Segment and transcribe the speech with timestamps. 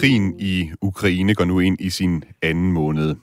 [0.00, 3.16] Krigen i Ukraine går nu ind i sin anden måned.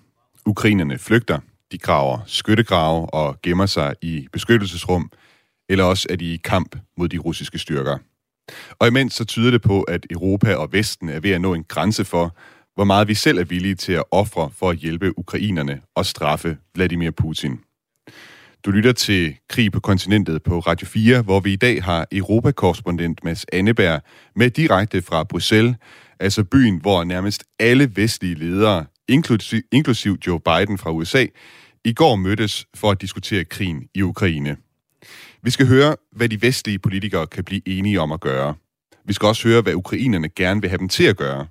[0.46, 1.40] Ukrainerne flygter,
[1.72, 5.12] de graver skyttegrave og gemmer sig i beskyttelsesrum,
[5.70, 7.98] eller også er de i kamp mod de russiske styrker.
[8.80, 11.64] Og imens så tyder det på, at Europa og Vesten er ved at nå en
[11.64, 12.36] grænse for,
[12.76, 16.58] hvor meget vi selv er villige til at ofre for at hjælpe ukrainerne og straffe
[16.74, 17.60] Vladimir Putin.
[18.66, 23.24] Du lytter til Krig på kontinentet på Radio 4, hvor vi i dag har Europakorrespondent
[23.24, 24.02] Mads Anneberg
[24.36, 25.76] med direkte fra Bruxelles,
[26.20, 31.26] altså byen, hvor nærmest alle vestlige ledere, inklusiv, inklusiv Joe Biden fra USA,
[31.84, 34.58] i går mødtes for at diskutere krigen i Ukraine.
[35.42, 38.56] Vi skal høre, hvad de vestlige politikere kan blive enige om at gøre.
[39.06, 41.48] Vi skal også høre, hvad ukrainerne gerne vil have dem til at gøre.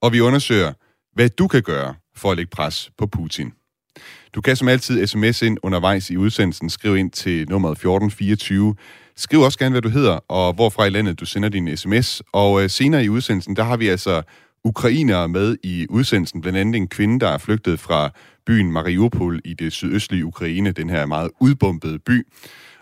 [0.00, 0.72] Og vi undersøger,
[1.14, 3.52] hvad du kan gøre for at lægge pres på Putin.
[4.34, 6.70] Du kan som altid sms ind undervejs i udsendelsen.
[6.70, 8.74] Skriv ind til nummeret 1424.
[9.16, 12.22] Skriv også gerne, hvad du hedder, og hvorfra i landet du sender din sms.
[12.32, 14.22] Og øh, senere i udsendelsen, der har vi altså
[14.64, 16.40] ukrainere med i udsendelsen.
[16.40, 18.10] Blandt andet en kvinde, der er flygtet fra
[18.46, 22.26] byen Mariupol i det sydøstlige Ukraine, den her meget udbumpede by.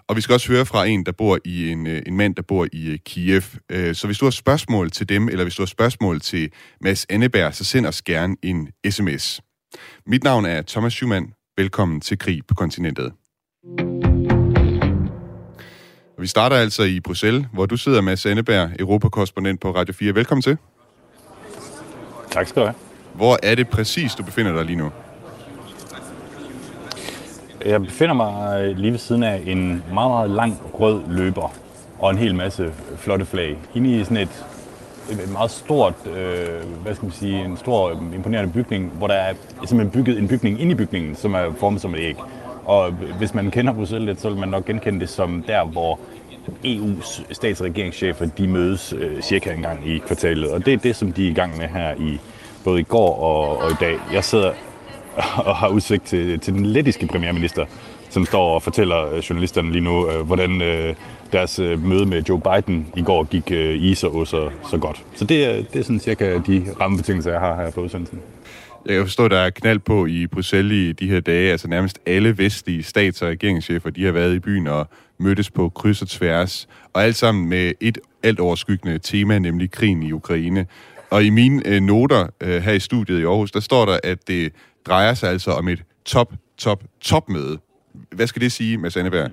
[0.08, 2.42] Og vi skal også høre fra en, der bor i en, øh, en mand, der
[2.42, 3.42] bor i øh, Kiev.
[3.70, 7.06] Øh, så hvis du har spørgsmål til dem, eller hvis du har spørgsmål til Mads
[7.10, 9.40] Anneberg, så send os gerne en sms.
[10.06, 11.35] Mit navn er Thomas Schumann.
[11.58, 13.12] Velkommen til Krig på kontinentet.
[16.18, 20.14] Vi starter altså i Bruxelles, hvor du sidder, Mads Anneberg, Europakorrespondent på Radio 4.
[20.14, 20.56] Velkommen til.
[22.30, 22.74] Tak skal du have.
[23.14, 24.90] Hvor er det præcis, du befinder dig lige nu?
[27.64, 31.54] Jeg befinder mig lige ved siden af en meget, meget lang rød løber
[31.98, 33.58] og en hel masse flotte flag.
[33.74, 34.46] Inde i sådan et,
[35.10, 39.34] et meget stort, øh, hvad skal man sige, en stor imponerende bygning, hvor der er
[39.64, 42.16] simpelthen bygget en bygning ind i bygningen, som er formet som et æg.
[42.64, 45.98] Og hvis man kender Bruxelles lidt, så vil man nok genkende det som der, hvor
[46.64, 50.50] EU's stats- og regeringschefer, de mødes øh, cirka en gang i kvartalet.
[50.50, 52.20] Og det er det, som de er i gang med her i
[52.64, 53.98] både i går og, og i dag.
[54.12, 54.52] Jeg sidder
[55.36, 57.64] og har udsigt til, til den lettiske premierminister,
[58.10, 60.94] som står og fortæller øh, journalisterne lige nu, øh, hvordan øh,
[61.32, 63.50] deres møde med Joe Biden i går gik
[63.82, 65.04] i så, så, så godt.
[65.14, 68.20] Så det er, det er sådan cirka de rammebetingelser, jeg har her på udsendelsen.
[68.86, 71.50] Jeg kan forstå, at der er knald på i Bruxelles i de her dage.
[71.50, 74.88] Altså nærmest alle vestlige stats- og regeringschefer, de har været i byen og
[75.18, 76.68] mødtes på kryds og tværs.
[76.92, 80.66] Og alt sammen med et alt overskyggende tema, nemlig krigen i Ukraine.
[81.10, 84.28] Og i mine øh, noter øh, her i studiet i Aarhus, der står der, at
[84.28, 84.52] det
[84.86, 87.58] drejer sig altså om et top, top, topmøde.
[88.10, 89.30] Hvad skal det sige, Mads Anneberg?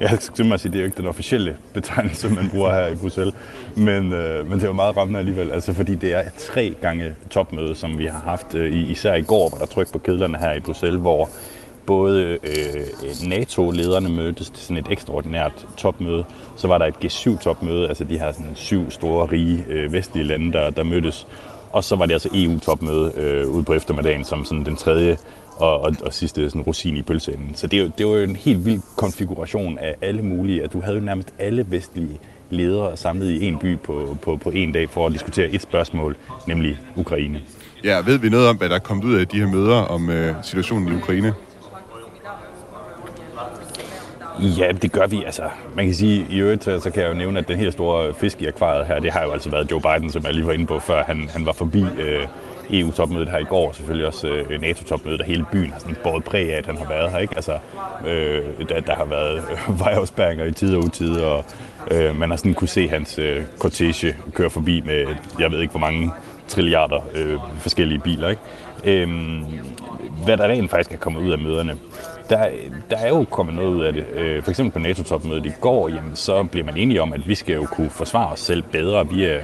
[0.00, 2.86] Jeg skal mig at sige, det er jo ikke den officielle betegnelse, man bruger her
[2.86, 3.34] i Bruxelles.
[3.76, 7.14] Men, øh, men det er jo meget rammende alligevel, altså fordi det er tre gange
[7.30, 10.52] topmøde, som vi har haft, øh, især i går, hvor der tryk på kedlerne her
[10.52, 11.28] i Bruxelles, hvor
[11.86, 16.24] både øh, NATO-lederne mødtes til sådan et ekstraordinært topmøde,
[16.56, 20.52] så var der et G7-topmøde, altså de her sådan syv store, rige øh, vestlige lande,
[20.52, 21.26] der, der mødtes,
[21.72, 25.16] og så var det altså EU-topmøde øh, ude på eftermiddagen som sådan den tredje
[25.56, 27.54] og, og, og sidste sådan rosin i pølseenden.
[27.54, 30.80] Så det, er det var jo en helt vild konfiguration af alle mulige, at du
[30.80, 34.90] havde jo nærmest alle vestlige ledere samlet i en by på, på, på en dag
[34.90, 36.16] for at diskutere et spørgsmål,
[36.46, 37.40] nemlig Ukraine.
[37.84, 40.10] Ja, ved vi noget om, hvad der er kommet ud af de her møder om
[40.10, 41.34] øh, situationen i Ukraine?
[44.58, 45.24] Ja, det gør vi.
[45.24, 45.42] Altså,
[45.76, 48.42] man kan sige, i øvrigt, så kan jeg jo nævne, at den helt store fisk
[48.42, 50.66] i akvariet her, det har jo altså været Joe Biden, som jeg lige var inde
[50.66, 52.26] på, før han, han var forbi øh,
[52.72, 56.52] EU-topmødet her i går, selvfølgelig også øh, NATO-topmødet, der hele byen har sådan båret præg
[56.52, 57.18] af, at han har været her.
[57.18, 57.34] Ikke?
[57.36, 57.58] Altså,
[58.06, 61.44] øh, der, der har været øh, vejafspærringer i tid og utid, og
[61.90, 65.06] øh, man har sådan kunne se hans øh, cortege køre forbi med,
[65.38, 66.10] jeg ved ikke hvor mange
[66.48, 68.28] trilliarder øh, forskellige biler.
[68.28, 68.42] Ikke?
[68.84, 69.08] Øh,
[70.24, 71.78] hvad der rent faktisk er kommet ud af møderne,
[72.30, 72.48] der,
[72.90, 74.06] der er jo kommet noget ud af det.
[74.14, 77.34] Øh, for eksempel på NATO-topmødet i går, jamen, så bliver man enige om, at vi
[77.34, 79.08] skal jo kunne forsvare os selv bedre.
[79.08, 79.40] Vi, er,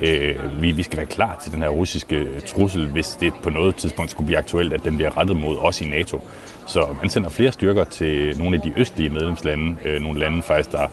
[0.00, 3.76] øh, vi, vi skal være klar til den her russiske trussel, hvis det på noget
[3.76, 6.20] tidspunkt skulle blive aktuelt, at den bliver rettet mod os i NATO.
[6.66, 10.72] Så man sender flere styrker til nogle af de østlige medlemslande, øh, nogle lande faktisk,
[10.72, 10.86] der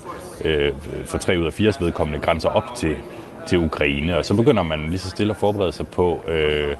[0.45, 0.71] øh,
[1.05, 2.95] for tre ud af fire vedkommende grænser op til,
[3.47, 4.17] til Ukraine.
[4.17, 6.75] Og så begynder man lige så stille at forberede sig på, øh,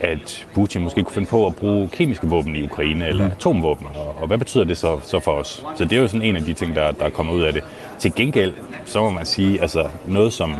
[0.00, 3.30] at Putin måske kunne finde på at bruge kemiske våben i Ukraine eller mm.
[3.30, 5.64] atomvåben, og, og hvad betyder det så, så for os?
[5.76, 7.52] Så det er jo sådan en af de ting, der, der er kommet ud af
[7.52, 7.64] det.
[7.98, 8.54] Til gengæld,
[8.84, 10.54] så må man sige, altså noget som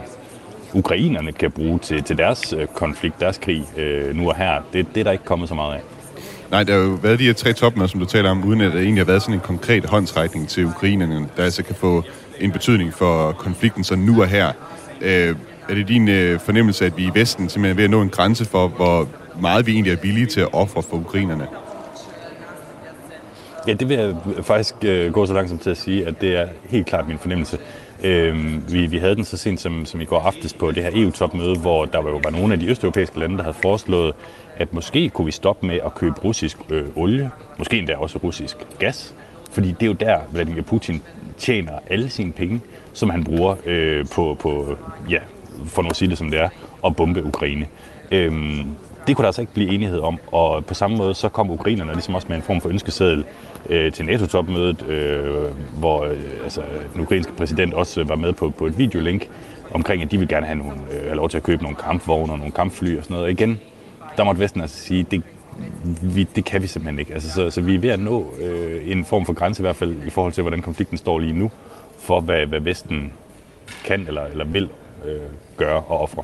[0.74, 4.86] ukrainerne kan bruge til, til deres øh, konflikt, deres krig øh, nu og her, det,
[4.94, 5.80] det er der ikke kommet så meget af.
[6.50, 8.72] Nej, der har jo været de her tre topmøder, som du taler om, uden at
[8.72, 12.02] der egentlig har været sådan en konkret håndsrækning til ukrainerne, der altså kan få
[12.40, 14.52] en betydning for konflikten så nu og her.
[15.00, 15.34] Øh,
[15.68, 18.08] er det din øh, fornemmelse, at vi i Vesten simpelthen er ved at nå en
[18.08, 19.08] grænse for, hvor
[19.40, 21.46] meget vi egentlig er villige til at ofre for ukrainerne?
[23.66, 26.36] Ja, det vil jeg faktisk øh, gå så langt som til at sige, at det
[26.36, 27.58] er helt klart min fornemmelse.
[28.04, 30.90] Øh, vi, vi havde den så sent som, som i går aftes på det her
[30.94, 34.14] EU-topmøde, hvor der jo var nogle af de østeuropæiske lande, der havde foreslået,
[34.56, 38.56] at måske kunne vi stoppe med at købe russisk øh, olie, måske endda også russisk
[38.78, 39.14] gas,
[39.50, 41.02] fordi det er jo der, Vladimir Putin
[41.38, 42.60] tjener alle sine penge,
[42.92, 44.76] som han bruger øh, på, på,
[45.10, 45.18] ja,
[45.66, 46.48] for nu at sige det som det er,
[46.86, 47.66] at bombe Ukraine.
[48.12, 48.66] Øhm,
[49.06, 51.92] det kunne der altså ikke blive enighed om, og på samme måde så kom ukrainerne
[51.92, 53.24] ligesom også med en form for ønskeseddel
[53.68, 55.44] øh, til NATO-topmødet, øh,
[55.78, 56.62] hvor øh, altså,
[56.94, 59.28] den ukrainske præsident også var med på, på et videolink
[59.74, 62.32] omkring, at de vil gerne have, nogle, øh, have lov til at købe nogle kampvogne
[62.32, 63.24] og nogle kampfly og sådan noget.
[63.24, 63.60] Og igen,
[64.16, 65.22] der måtte Vesten altså sige, det,
[66.02, 67.14] vi, det kan vi simpelthen ikke.
[67.14, 69.76] Altså, så, så vi er ved at nå øh, en form for grænse i hvert
[69.76, 71.50] fald i forhold til, hvordan konflikten står lige nu,
[71.98, 73.12] for hvad, hvad Vesten
[73.84, 74.68] kan eller, eller vil
[75.04, 75.20] øh,
[75.56, 76.22] gøre og ofre.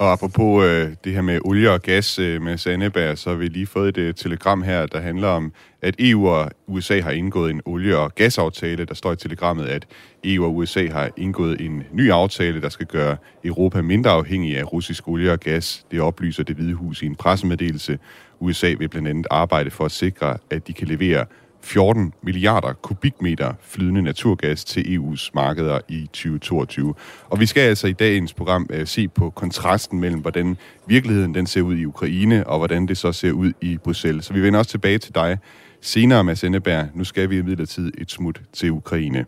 [0.00, 3.46] Og apropos øh, det her med olie og gas øh, med Sandeberg, så har vi
[3.46, 5.52] lige fået et øh, telegram her, der handler om,
[5.82, 8.84] at EU og USA har indgået en olie- og gasaftale.
[8.84, 9.86] Der står i telegrammet, at
[10.24, 14.72] EU og USA har indgået en ny aftale, der skal gøre Europa mindre afhængig af
[14.72, 15.86] russisk olie og gas.
[15.90, 17.98] Det oplyser det hvide hus i en pressemeddelelse.
[18.38, 21.24] USA vil blandt andet arbejde for at sikre, at de kan levere
[21.62, 26.94] 14 milliarder kubikmeter flydende naturgas til EU's markeder i 2022.
[27.28, 31.46] Og vi skal altså i dagens program øh, se på kontrasten mellem, hvordan virkeligheden den
[31.46, 34.24] ser ud i Ukraine, og hvordan det så ser ud i Bruxelles.
[34.24, 35.38] Så vi vender også tilbage til dig
[35.80, 36.88] senere, Mads Endeberg.
[36.94, 39.24] Nu skal vi imidlertid et smut til Ukraine.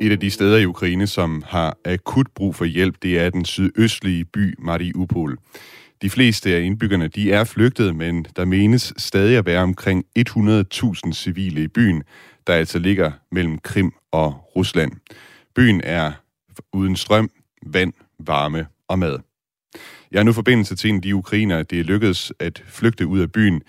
[0.00, 3.44] Et af de steder i Ukraine, som har akut brug for hjælp, det er den
[3.44, 5.38] sydøstlige by Mariupol.
[6.02, 11.12] De fleste af indbyggerne de er flygtet, men der menes stadig at være omkring 100.000
[11.12, 12.02] civile i byen,
[12.46, 14.92] der altså ligger mellem Krim og Rusland.
[15.54, 16.12] Byen er
[16.72, 17.30] uden strøm,
[17.66, 19.18] vand, varme og mad.
[20.12, 23.20] Jeg har nu forbindelse til en af de ukrainer, det er lykkedes at flygte ud
[23.20, 23.62] af byen.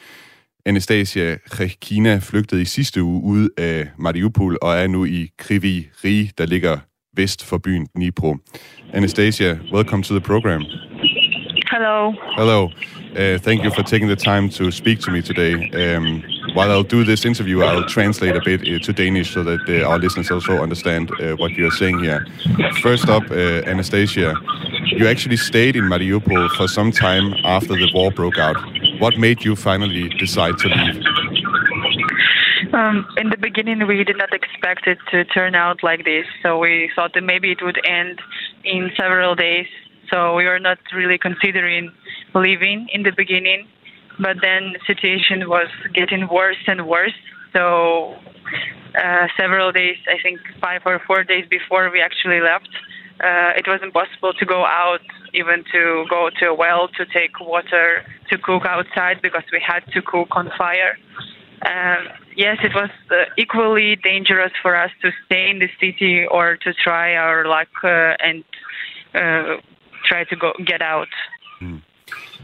[0.65, 6.31] Anastasia Krekina flygtede i sidste uge ud af Mariupol og er nu i Krivi Rig,
[6.37, 6.77] der ligger
[7.13, 8.37] vest for byen Dnipro.
[8.93, 10.63] Anastasia, welcome to the program.
[11.69, 12.15] Hello.
[12.35, 12.71] Hello.
[13.15, 15.53] Uh, thank you for taking the time to speak to me today.
[15.93, 16.23] Um,
[16.55, 19.87] while I'll do this interview, I'll translate a bit uh, to Danish so that uh,
[19.87, 22.25] our listeners also understand uh, what you are saying here.
[22.81, 24.33] First up, uh, Anastasia,
[24.87, 28.57] you actually stayed in Mariupol for some time after the war broke out.
[28.99, 31.03] What made you finally decide to leave?
[32.73, 36.57] Um, in the beginning, we did not expect it to turn out like this, so
[36.57, 38.19] we thought that maybe it would end
[38.63, 39.67] in several days
[40.11, 41.91] so we were not really considering
[42.35, 43.67] leaving in the beginning,
[44.19, 47.13] but then the situation was getting worse and worse.
[47.53, 48.15] So
[48.95, 52.69] uh, several days, I think five or four days before we actually left,
[53.23, 55.01] uh, it was impossible to go out,
[55.33, 59.83] even to go to a well to take water to cook outside because we had
[59.93, 60.97] to cook on fire.
[61.65, 62.07] Um,
[62.37, 66.73] yes, it was uh, equally dangerous for us to stay in the city or to
[66.73, 68.43] try our luck uh, and
[69.13, 69.57] uh,
[70.09, 71.13] try to go, get out.
[71.61, 71.81] Mm.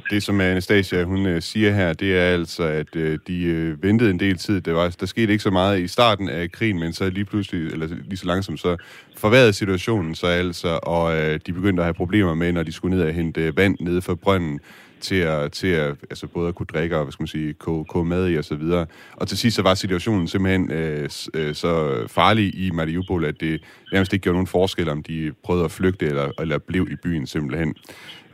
[0.09, 4.09] Det, som Anastasia hun øh, siger her, det er altså, at øh, de øh, ventede
[4.09, 4.61] en del tid.
[4.61, 7.71] Det var, der skete ikke så meget i starten af krigen, men så lige pludselig,
[7.71, 8.77] eller lige så langsomt, så
[9.17, 11.13] forværrede situationen så altså, og
[11.45, 14.15] de begyndte at have problemer med, når de skulle ned og hente vand nede fra
[14.15, 14.59] brønden
[15.05, 17.85] til at, til at altså både at kunne drikke og hvad skal man sige, koge,
[17.85, 18.85] koge mad i og så videre.
[19.13, 21.71] Og til sidst så var situationen simpelthen øh, øh, så
[22.07, 23.61] farlig i Mariupol, at det
[23.93, 27.27] nærmest ikke gjorde nogen forskel, om de prøvede at flygte eller, eller blev i byen
[27.27, 27.75] simpelthen.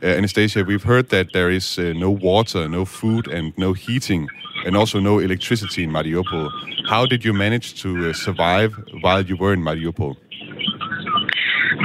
[0.02, 4.28] Uh, Anastasia, we've heard that there is uh, no water, no food and no heating
[4.66, 6.50] and also no electricity in Mariupol.
[6.88, 10.16] How did you manage to uh, survive while you were in Mariupol?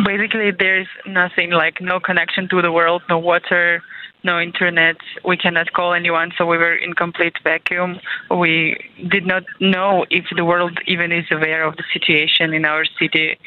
[0.05, 3.83] Basically, there's nothing like no connection to the world, no water,
[4.23, 4.97] no internet.
[5.23, 7.99] We cannot call anyone, so we were in complete vacuum.
[8.29, 8.77] We
[9.09, 13.37] did not know if the world even is aware of the situation in our city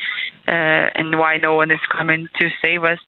[0.49, 0.50] uh,
[0.95, 2.99] and why no one is coming to save us.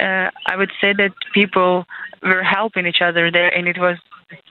[0.00, 1.86] Uh, I would say that people
[2.22, 3.98] were helping each other there, and it was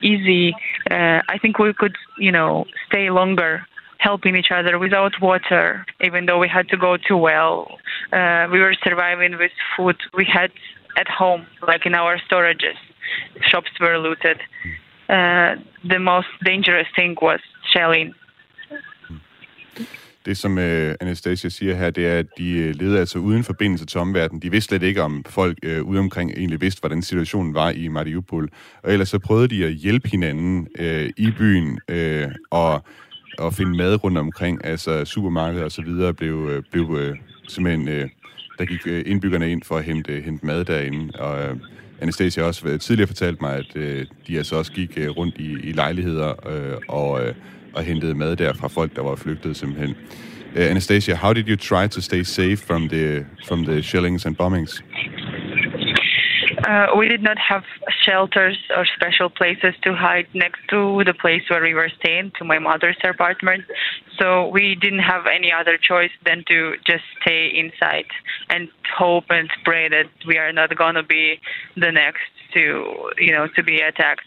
[0.01, 0.53] easy.
[0.89, 3.65] Uh, I think we could, you know, stay longer
[4.03, 7.79] helping each other without water, even though we had to go to well.
[8.11, 9.95] Uh, we were surviving with food.
[10.13, 10.51] We had
[11.01, 12.79] at home, like in our storages.
[13.49, 14.39] Shops were looted.
[15.09, 15.51] Uh,
[15.93, 18.13] the most dangerous thing was shelling.
[20.25, 23.43] Det, som øh, Anastasia siger her, det er, at de øh, uh, leder altså uden
[23.43, 24.41] forbindelse til omverdenen.
[24.41, 27.87] De vidste slet ikke, om folk øh, ude omkring egentlig vidste, hvordan situationen var i
[27.87, 28.49] Mariupol.
[28.83, 32.85] Og ellers så prøvede de at hjælpe hinanden øh, i byen øh, og,
[33.37, 34.65] og finde mad rundt omkring.
[34.65, 37.87] Altså supermarkeder og så videre blev, øh, blev øh, simpelthen...
[37.87, 38.09] øh,
[38.59, 41.19] der gik øh, indbyggerne ind for at hente, øh, hente mad derinde.
[41.19, 41.55] Og øh,
[42.01, 45.71] Anastasia også tidligere fortalt mig, at øh, de altså også gik øh, rundt i, i
[45.71, 47.33] lejligheder øh, og, øh,
[47.73, 49.95] og hentede mad der fra folk, der var flygtet simpelthen.
[50.55, 54.35] Uh, Anastasia, how did you try to stay safe from the from the shellings and
[54.35, 54.83] bombings?
[56.65, 57.63] Uh, we did not have
[58.05, 62.45] shelters or special places to hide next to the place where we were staying, to
[62.45, 63.63] my mother's apartment.
[64.17, 68.05] So we didn't have any other choice than to just stay inside
[68.49, 71.39] and hope and pray that we are not going to be
[71.75, 72.21] the next
[72.53, 74.21] to, you know, to be attacked.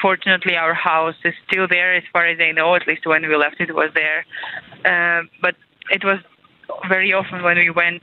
[0.00, 2.74] Fortunately, our house is still there, as far as I know.
[2.76, 4.24] At least when we left, it was there.
[4.84, 5.54] Uh, but
[5.90, 6.18] it was
[6.88, 8.02] very often when we went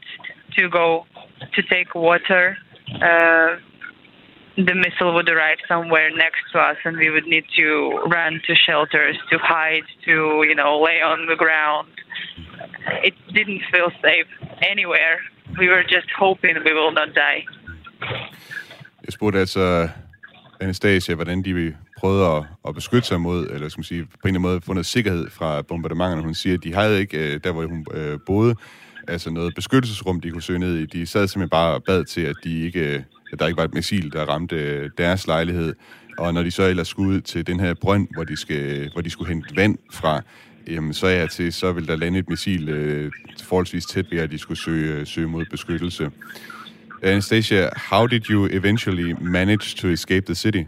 [0.57, 1.05] to go
[1.53, 2.57] to take water.
[3.01, 3.55] Uh,
[4.55, 7.67] the missile would arrive somewhere next to us and we would need to
[8.15, 11.87] run to shelters to hide to you know lay on the ground
[13.03, 14.29] it didn't feel safe
[14.73, 15.17] anywhere
[15.59, 17.41] we were just hoping we will not die
[19.05, 19.89] Jeg spurgte altså øh,
[20.61, 24.17] Anastasia, hvordan de prøvede at, at beskytte sig mod, eller skal man sige, på en
[24.27, 26.23] eller anden måde få noget sikkerhed fra bombardementerne.
[26.23, 28.55] Hun siger, at de havde ikke, øh, der hvor hun øh, boede,
[29.07, 30.85] altså noget beskyttelsesrum, de kunne søge ned i.
[30.85, 33.73] De sad simpelthen bare og bad til, at de ikke at der ikke var et
[33.73, 35.75] missil, der ramte øh, deres lejlighed.
[36.17, 39.01] Og når de så ellers skulle ud til den her brønd, hvor de, skal, hvor
[39.01, 40.21] de skulle hente vand fra,
[40.67, 43.11] jamen så er til, så vil der lande et missil øh,
[43.43, 46.11] forholdsvis tæt ved, at de skulle søge, øh, søge mod beskyttelse.
[47.03, 50.63] Anastasia, how did you eventually manage to escape the city?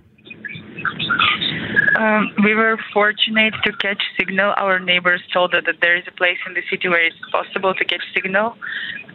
[2.03, 4.53] Um, we were fortunate to catch signal.
[4.57, 7.73] Our neighbors told us that there is a place in the city where it's possible
[7.75, 8.57] to catch signal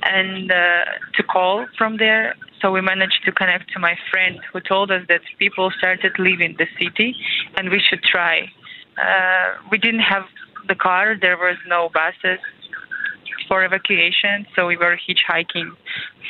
[0.04, 0.84] and uh,
[1.16, 2.34] to call from there.
[2.60, 6.56] So we managed to connect to my friend who told us that people started leaving
[6.58, 7.14] the city
[7.56, 8.48] and we should try.
[9.00, 10.24] Uh, we didn't have
[10.66, 12.40] the car, there was no buses
[13.46, 15.70] for evacuation, so we were hitchhiking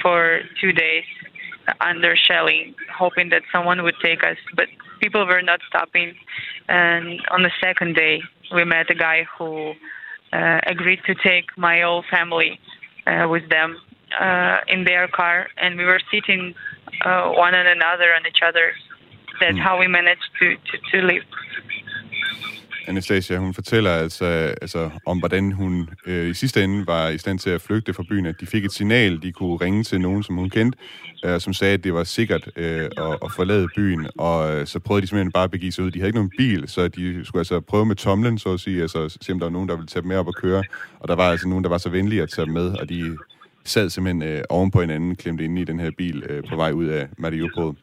[0.03, 1.05] for two days
[1.81, 4.37] under shelling, hoping that someone would take us.
[4.55, 4.69] But
[5.01, 6.15] people were not stopping.
[6.69, 8.23] And on the second day,
[8.55, 9.73] we met a guy who
[10.33, 12.61] uh, agreed to take my whole family
[13.07, 13.77] uh, with them
[14.21, 16.55] uh, in their car, and we were sitting
[17.05, 18.67] uh, one on another on each other.
[19.41, 19.67] That's mm.
[19.67, 21.25] how we managed to, to, to live.
[22.88, 24.25] Anastasia, hun fortæller altså,
[24.62, 28.03] altså om, hvordan hun øh, i sidste ende var i stand til at flygte fra
[28.09, 30.79] byen, at de fik et signal, de kunne ringe til nogen, som hun kendte,
[31.25, 34.79] øh, som sagde, at det var sikkert øh, at, at forlade byen, og øh, så
[34.81, 35.91] prøvede de simpelthen bare at begive sig ud.
[35.91, 38.83] De havde ikke nogen bil, så de skulle altså prøve med tomlen, så at sige,
[38.83, 40.65] altså se om der var nogen, der ville tage dem med op og køre,
[41.00, 43.17] og der var altså nogen, der var så venlige at tage dem med, og de
[43.69, 46.73] sad simpelthen øh, oven på hinanden, klemt inde i den her bil øh, på vej
[46.73, 47.77] ud af Mariupol.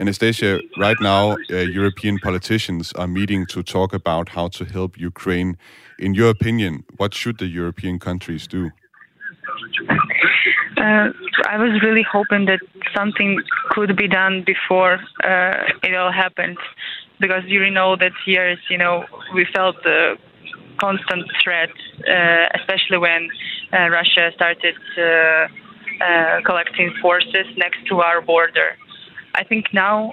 [0.00, 1.24] Anastasia, right now,
[1.56, 5.54] uh, European politicians are meeting to talk about how to help Ukraine.
[5.98, 8.62] In your opinion, what should the European countries do?
[10.84, 11.06] Uh,
[11.54, 12.60] I was really hoping that
[12.96, 13.40] something
[13.74, 14.94] could be done before
[15.30, 16.58] uh, it all happened,
[17.20, 19.04] because you know that years, you know,
[19.36, 20.16] we felt the
[20.84, 21.74] constant threat,
[22.16, 23.22] uh, especially when
[23.72, 25.46] uh, Russia started uh,
[26.48, 28.70] collecting forces next to our border.
[29.34, 30.12] I think now,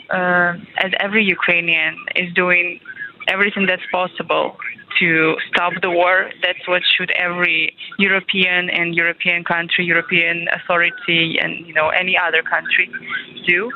[0.85, 2.79] as every Ukrainian is doing
[3.27, 4.47] everything that's possible
[4.99, 11.51] to stop the war, that's what should every European and European country, European authority, and
[11.67, 12.87] you know any other country
[13.47, 13.71] do.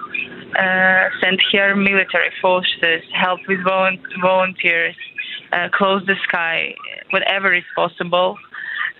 [0.64, 3.62] Uh, send here military forces, help with
[4.22, 4.96] volunteers,
[5.56, 6.58] uh, close the sky,
[7.16, 8.28] whatever is possible,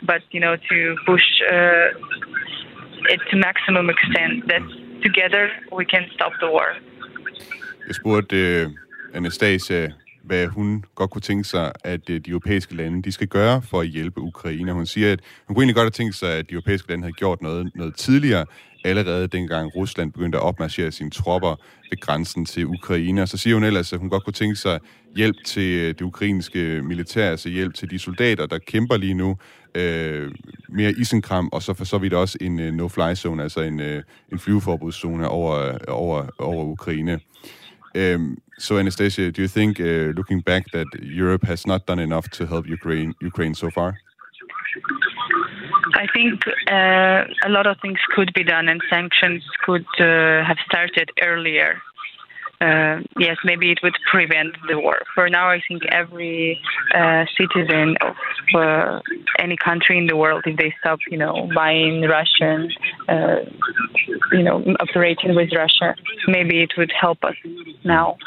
[0.10, 0.78] but you know to
[1.10, 1.88] push uh,
[3.14, 4.34] it to maximum extent.
[4.52, 4.64] That
[5.08, 5.44] together
[5.80, 6.70] we can stop the war.
[7.88, 8.72] Jeg spurgte uh,
[9.14, 9.92] Anastasia,
[10.24, 13.80] hvad hun godt kunne tænke sig, at uh, de europæiske lande de skal gøre for
[13.82, 14.72] at hjælpe Ukraine.
[14.72, 17.14] Hun siger, at hun kunne egentlig godt have tænkt sig, at de europæiske lande havde
[17.14, 18.46] gjort noget, noget tidligere,
[18.84, 21.56] allerede dengang Rusland begyndte at opmarchere sine tropper
[21.90, 23.22] ved grænsen til Ukraine.
[23.22, 24.80] Og så siger hun ellers, at hun godt kunne tænke sig
[25.16, 29.38] hjælp til øh, det ukrainske militær, altså hjælp til de soldater, der kæmper lige nu,
[29.76, 30.32] øh,
[30.70, 34.04] mere isenkram, og så for så vidt også en øh, no-fly zone, altså en, øh,
[34.32, 37.20] en flyveforbudszone over, øh, over, over Ukraine.
[37.96, 39.86] Øhm, um, so, Anastasia, do you think, uh,
[40.16, 43.94] looking back, that Europe has not done enough to help Ukraine, Ukraine so far?
[46.04, 50.58] I think uh, a lot of things could be done, and sanctions could uh, have
[50.70, 51.82] started earlier.
[52.60, 54.98] Uh, yes, maybe it would prevent the war.
[55.16, 56.60] For now, I think every
[56.94, 58.16] uh, citizen of
[58.56, 59.00] uh,
[59.40, 62.70] any country in the world, if they stop, you know, buying Russian,
[63.08, 63.40] uh,
[64.32, 65.96] you know, operating with Russia,
[66.28, 67.36] maybe it would help us
[67.86, 68.18] now.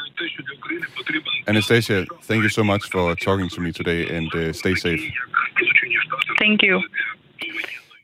[1.47, 5.03] Anastasia, thank you so much for talking to me today, and stay safe.
[6.39, 6.81] Thank you.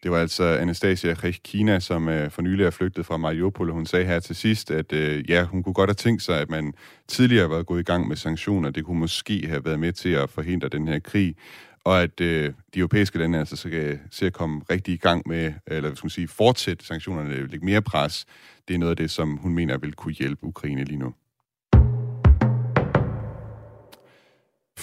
[0.04, 3.72] Det var altså Anastasia Kina, som øh, for nylig er flygtet fra Mariupol.
[3.72, 6.50] Hun sagde her til sidst, at øh, ja, hun kunne godt have tænkt sig, at
[6.50, 6.74] man
[7.08, 8.70] tidligere var gået i gang med sanktioner.
[8.70, 11.36] Det kunne måske have været med til at forhindre den her krig
[11.84, 15.54] og at øh, de europæiske lande altså skal se at komme rigtig i gang med,
[15.68, 18.26] eller hvad skal man sige, fortsætte sanktionerne, lægge mere pres.
[18.68, 21.14] Det er noget af det, som hun mener vil kunne hjælpe Ukraine lige nu.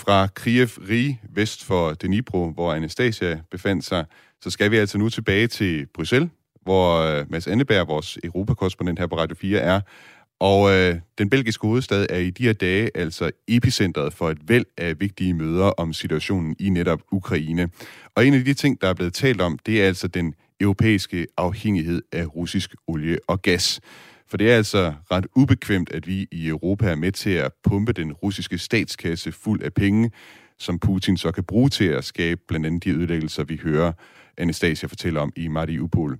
[0.00, 4.04] Fra Kiev Rige, vest for Dnipro, hvor Anastasia befandt sig,
[4.42, 6.30] så skal vi altså nu tilbage til Bruxelles,
[6.62, 9.80] hvor øh, Mads Anneberg, vores europakorrespondent her på Radio 4, er.
[10.40, 14.64] Og øh, den belgiske hovedstad er i de her dage altså epicentret for et væld
[14.78, 17.68] af vigtige møder om situationen i netop Ukraine.
[18.14, 21.26] Og en af de ting, der er blevet talt om, det er altså den europæiske
[21.36, 23.80] afhængighed af russisk olie og gas.
[24.30, 27.92] For det er altså ret ubekvemt, at vi i Europa er med til at pumpe
[27.92, 30.10] den russiske statskasse fuld af penge,
[30.58, 33.92] som Putin så kan bruge til at skabe blandt andet de ødelæggelser, vi hører
[34.38, 36.18] Anastasia fortælle om i Mariupol.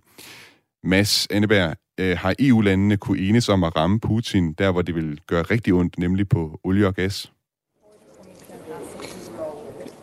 [0.85, 5.21] Mads Anneberg, øh, har EU-landene kunne enes om at ramme Putin der, hvor det vil
[5.27, 7.33] gøre rigtig ondt, nemlig på olie og gas?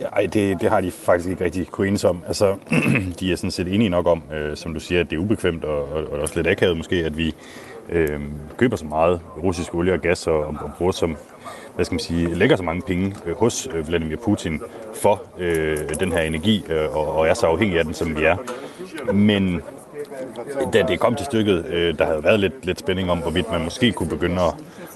[0.02, 2.24] Ej, det, det har de faktisk ikke rigtig kunne enes om.
[2.28, 2.58] Altså,
[3.20, 5.64] de er sådan set enige nok om, øh, som du siger, at det er ubekvemt
[5.64, 7.36] og, og, og også lidt akavet måske, at vi
[7.90, 8.22] øh,
[8.58, 11.18] køber så meget russisk olie og gas og, og bruger som,
[11.76, 14.62] hvad skal man sige, lægger så mange penge øh, hos øh, Vladimir Putin
[14.96, 18.24] for øh, den her energi, øh, og, og er så afhængig af den, som vi
[18.24, 18.38] er.
[19.14, 19.62] Men
[20.74, 23.64] da det kom til stykket, øh, der havde været lidt, lidt spænding om, hvorvidt man
[23.64, 24.54] måske kunne begynde at,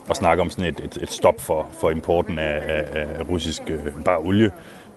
[0.09, 3.61] at snakke om sådan et, et, et stop for, for importen af, af, af russisk
[3.67, 4.51] øh, bare olie.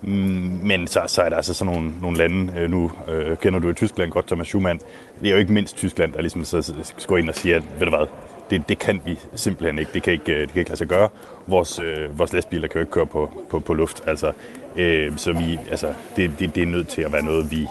[0.07, 3.59] Mm, men så, så er der altså sådan nogle, nogle lande, øh, nu øh, kender
[3.59, 4.81] du i Tyskland godt, Thomas Schumann,
[5.21, 7.87] det er jo ikke mindst Tyskland, der ligesom så, skal ind og siger, at ved
[7.87, 8.07] du hvad,
[8.51, 9.91] det, det kan vi simpelthen ikke.
[9.95, 11.09] Det kan ikke, øh, det kan ikke lade sig gøre.
[11.47, 14.03] Vores, øh, vores lastbiler kan jo ikke køre på, på, på luft.
[14.07, 14.33] Altså,
[14.77, 17.67] øh, så vi, altså, det, det, det er nødt til at være noget, vi,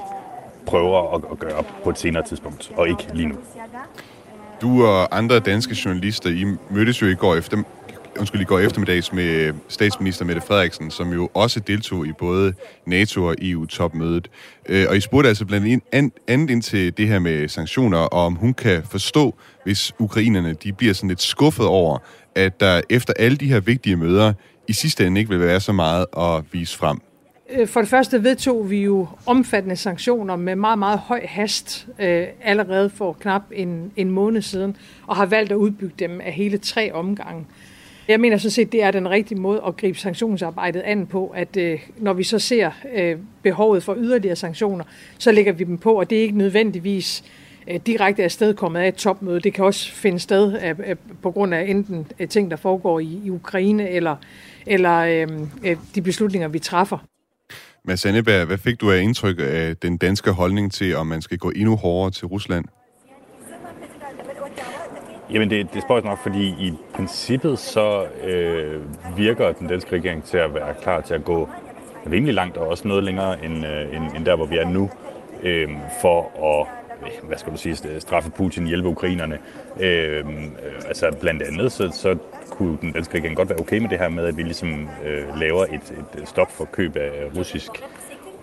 [0.65, 3.35] prøver at, at gøre på et senere tidspunkt, og ikke lige nu.
[4.61, 7.57] Du og andre danske journalister, I mødtes jo i går efter,
[8.19, 12.53] undskyld, i går eftermiddags med statsminister Mette Frederiksen, som jo også deltog i både
[12.85, 14.29] NATO og EU-topmødet.
[14.69, 15.83] Øh, og I spurgte altså blandt
[16.27, 20.73] andet ind til det her med sanktioner, og om hun kan forstå, hvis ukrainerne de
[20.73, 21.97] bliver sådan lidt skuffet over,
[22.35, 24.33] at der efter alle de her vigtige møder
[24.67, 26.99] i sidste ende ikke vil være så meget at vise frem.
[27.49, 32.27] Øh, for det første vedtog vi jo omfattende sanktioner med meget, meget høj hast øh,
[32.41, 36.57] allerede for knap en, en måned siden, og har valgt at udbygge dem af hele
[36.57, 37.45] tre omgange.
[38.07, 41.57] Jeg mener så set, det er den rigtige måde at gribe sanktionsarbejdet an på, at
[41.57, 44.85] øh, når vi så ser øh, behovet for yderligere sanktioner,
[45.17, 47.23] så lægger vi dem på, og det er ikke nødvendigvis
[47.67, 49.39] øh, direkte afstedkommet af et topmøde.
[49.39, 53.19] Det kan også finde sted øh, på grund af enten øh, ting, der foregår i,
[53.25, 54.15] i Ukraine, eller,
[54.65, 55.27] eller øh,
[55.63, 56.97] øh, de beslutninger, vi træffer.
[57.85, 61.37] Mads Anneberg, hvad fik du af indtryk af den danske holdning til, om man skal
[61.37, 62.65] gå endnu hårdere til Rusland?
[65.31, 68.81] Jamen, det, det spørger nok, fordi i princippet så øh,
[69.17, 71.49] virker den danske regering til at være klar til at gå
[72.11, 74.89] rimelig langt, og også noget længere end, øh, end, end der, hvor vi er nu,
[75.43, 75.69] øh,
[76.01, 76.67] for at
[77.07, 79.39] øh, hvad skal du sige, straffe Putin, hjælpe ukrainerne.
[79.79, 80.25] Øh, øh,
[80.87, 82.17] altså blandt andet, så, så
[82.49, 85.39] kunne den danske regering godt være okay med det her med, at vi ligesom øh,
[85.39, 87.71] laver et, et stop for køb af russisk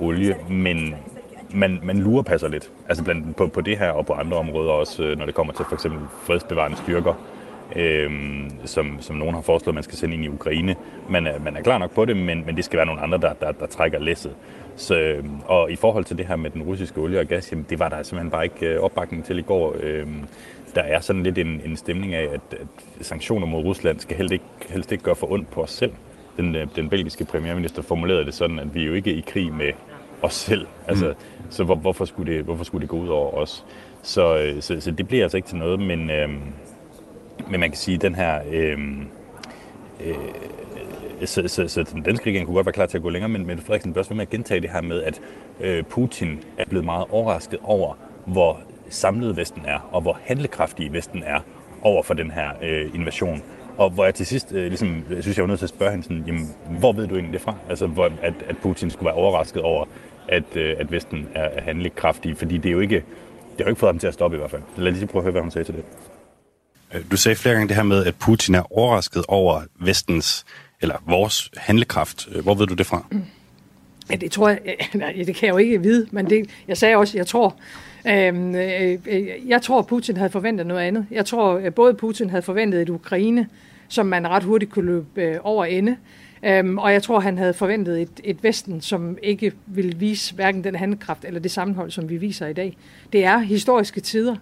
[0.00, 0.94] olie, men
[1.54, 2.70] man, man lurer passer lidt.
[2.88, 5.52] Altså blandt, på, på det her og på andre områder også, øh, når det kommer
[5.52, 7.14] til for eksempel fredsbevarende styrker,
[7.76, 8.10] øh,
[8.64, 10.76] som, som nogen har foreslået, at man skal sende ind i Ukraine.
[11.08, 13.18] Man er, man er klar nok på det, men, men det skal være nogle andre,
[13.18, 14.32] der, der, der trækker læsset.
[14.76, 17.66] Så, øh, og i forhold til det her med den russiske olie og gas, jamen,
[17.70, 19.76] det var der simpelthen bare ikke øh, opbakning til i går.
[19.80, 20.06] Øh,
[20.74, 22.66] der er sådan lidt en, en stemning af, at, at
[23.00, 25.92] sanktioner mod Rusland skal helst ikke, helst ikke gøre for ondt på os selv.
[26.36, 29.72] Den, den belgiske premierminister formulerede det sådan, at vi er jo ikke i krig med
[30.22, 30.66] os selv.
[30.88, 31.50] Altså, mm.
[31.50, 33.64] Så hvor, hvorfor, skulle det, hvorfor skulle det gå ud over os?
[34.02, 36.28] Så, øh, så, så det bliver altså ikke til noget, men, øh,
[37.50, 38.40] men man kan sige, at den her...
[38.52, 38.78] Øh,
[40.04, 40.14] øh,
[41.24, 43.46] så, så, så den danske regering kunne godt være klar til at gå længere, men
[43.46, 45.20] Mette Frederiksen bør også med at gentage det her med, at
[45.60, 47.94] øh, Putin er blevet meget overrasket over,
[48.26, 51.40] hvor samlet Vesten er, og hvor handlekraftig Vesten er
[51.82, 53.42] over for den her øh, invasion.
[53.78, 55.90] Og hvor jeg til sidst, øh, ligesom, jeg synes, jeg var nødt til at spørge
[55.90, 57.54] hende sådan, jamen, hvor ved du egentlig det fra?
[57.68, 59.84] Altså, hvor, at, at Putin skulle være overrasket over,
[60.30, 63.80] at, øh, at Vesten er, handlekraftig, fordi det er jo ikke, det har jo ikke
[63.80, 64.62] fået ham til at stoppe i hvert fald.
[64.76, 65.84] Lad os lige prøve at høre, hvad hun sagde til det.
[67.10, 70.44] Du sagde flere gange det her med, at Putin er overrasket over Vestens,
[70.80, 72.28] eller vores handlekraft.
[72.42, 73.06] Hvor ved du det fra?
[74.10, 74.60] Ja, det tror jeg,
[74.94, 77.56] nej, det kan jeg jo ikke vide, men det, jeg sagde også, jeg tror,
[78.08, 81.06] Øhm, øh, øh, jeg tror, Putin havde forventet noget andet.
[81.10, 83.48] Jeg tror, øh, både Putin havde forventet et Ukraine,
[83.88, 85.96] som man ret hurtigt kunne løbe øh, over ende.
[86.44, 90.64] Øhm, og jeg tror, han havde forventet et, et Vesten, som ikke ville vise hverken
[90.64, 92.76] den handkraft eller det sammenhold, som vi viser i dag.
[93.12, 94.36] Det er historiske tider.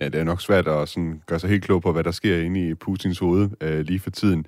[0.00, 2.36] Ja, det er nok svært at sådan gøre sig helt klog på, hvad der sker
[2.36, 4.46] inde i Putins hoved øh, lige for tiden.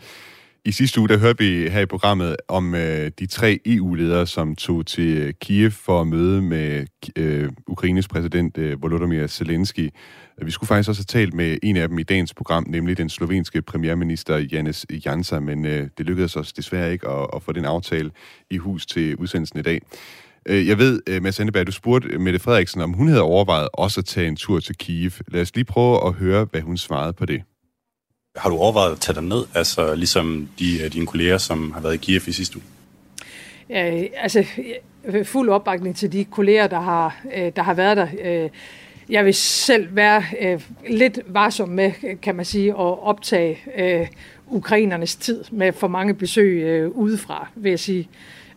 [0.66, 4.56] I sidste uge, der hørte vi her i programmet om øh, de tre EU-ledere, som
[4.56, 9.90] tog til øh, Kiev for at møde med øh, Ukraines præsident øh, Volodymyr Zelensky.
[10.42, 13.08] Vi skulle faktisk også have talt med en af dem i dagens program, nemlig den
[13.08, 17.64] slovenske premierminister Janis Jansa, men øh, det lykkedes os desværre ikke at, at få den
[17.64, 18.10] aftale
[18.50, 19.80] i hus til udsendelsen i dag.
[20.46, 24.00] Øh, jeg ved, øh, Mads Anneberg, du spurgte Mette Frederiksen, om hun havde overvejet også
[24.00, 25.12] at tage en tur til Kiev.
[25.28, 27.42] Lad os lige prøve at høre, hvad hun svarede på det.
[28.36, 31.80] Har du overvejet at tage dig ned, altså ligesom de, øh, dine kolleger, som har
[31.80, 32.64] været i Kiev i sidste uge?
[33.68, 34.44] Altså, øh,
[35.04, 38.08] altså, fuld opbakning til de kolleger, der har, øh, der har været der.
[38.22, 38.50] Øh,
[39.08, 41.92] jeg vil selv være øh, lidt varsom med,
[42.22, 44.06] kan man sige, at optage øh,
[44.48, 48.08] ukrainernes tid med for mange besøg øh, udefra, vil jeg sige.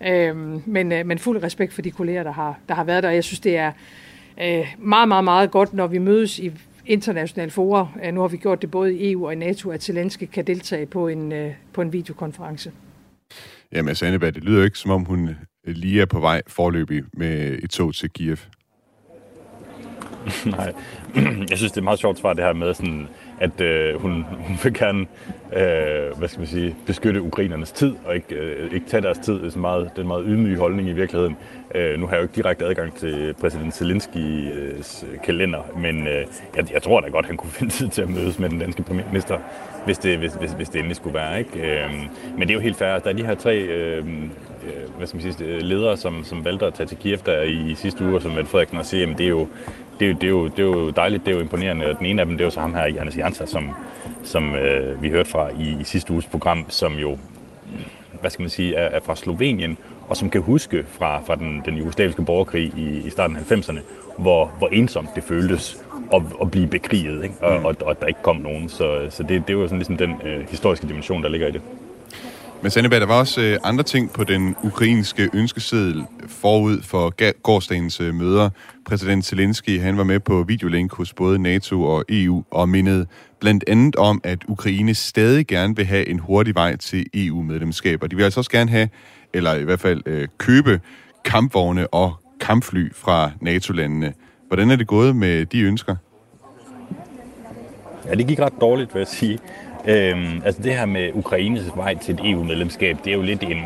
[0.07, 0.35] Øh,
[0.67, 3.09] men, øh, men fuld respekt for de kolleger, der har, der har været der.
[3.09, 3.71] Jeg synes, det er
[4.41, 6.51] øh, meget, meget, meget godt, når vi mødes i
[6.87, 7.87] internationale fora.
[8.05, 10.47] Øh, nu har vi gjort det både i EU og i NATO, at Zelensky kan
[10.47, 12.71] deltage på en, øh, på en videokonference.
[13.71, 15.29] Jamen, altså, Anneberg, det lyder ikke, som om hun
[15.63, 18.37] lige er på vej forløbig med et tog til Kiev.
[20.57, 20.73] Nej,
[21.49, 23.07] jeg synes, det er meget sjovt svar, det her med, sådan,
[23.39, 24.99] at øh, hun, hun vil gerne
[25.53, 29.33] øh, hvad skal man sige, beskytte ukrainernes tid, og ikke, øh, ikke tage deres tid.
[29.33, 31.37] Det er, sådan meget, det er en meget ydmyg holdning i virkeligheden.
[31.75, 36.25] Øh, nu har jeg jo ikke direkte adgang til præsident Zelenskis øh, kalender, men øh,
[36.55, 38.83] jeg, jeg tror da godt, han kunne finde tid til at mødes med den danske
[38.83, 39.37] premierminister,
[39.85, 41.39] hvis det, hvis, hvis, hvis det endelig skulle være.
[41.39, 41.83] Ikke?
[41.83, 41.89] Øh,
[42.37, 42.99] men det er jo helt fair.
[42.99, 44.03] Der er de her tre øh, øh
[44.97, 47.71] hvad skal man sige, øh, ledere, som, som valgte at tage til Kiev der i,
[47.71, 49.47] i sidste uge, som Mette Frederiksen også siger, det er jo
[49.99, 51.85] det, er, det, er jo, det er jo dejligt, det er jo imponerende.
[51.89, 53.69] Og den ene af dem, det er jo så ham her, Jannes Jansa, som,
[54.23, 57.17] som øh, vi hørte fra i, i sidste uges program, som jo,
[58.21, 59.77] hvad skal man sige, er, er fra Slovenien,
[60.07, 63.79] og som kan huske fra, fra den, den jugoslaviske borgerkrig i, i starten af 90'erne,
[64.17, 65.77] hvor, hvor ensomt det føltes
[66.13, 67.35] at, at blive bekriget, ikke?
[67.41, 67.65] Og, mm.
[67.65, 68.69] og, og, der ikke kom nogen.
[68.69, 71.51] Så, så det, det er jo sådan ligesom den øh, historiske dimension, der ligger i
[71.51, 71.61] det.
[72.61, 78.01] Men Sandeberg, der var også øh, andre ting på den ukrainske ønskeseddel forud for gårdsdagens
[78.01, 78.49] øh, møder.
[78.85, 83.05] Præsident Zelensky han var med på videolink hos både NATO og EU og mindede
[83.39, 88.03] blandt andet om, at Ukraine stadig gerne vil have en hurtig vej til EU-medlemskab.
[88.03, 88.89] Og de vil altså også gerne have,
[89.33, 90.81] eller i hvert fald øh, købe
[91.25, 94.13] kampvogne og kampfly fra NATO-landene.
[94.47, 95.95] Hvordan er det gået med de ønsker?
[98.05, 99.39] Ja, det gik ret dårligt, vil jeg sige.
[99.87, 103.61] Øhm, altså det her med Ukraines vej til et EU-medlemskab, det er jo lidt en...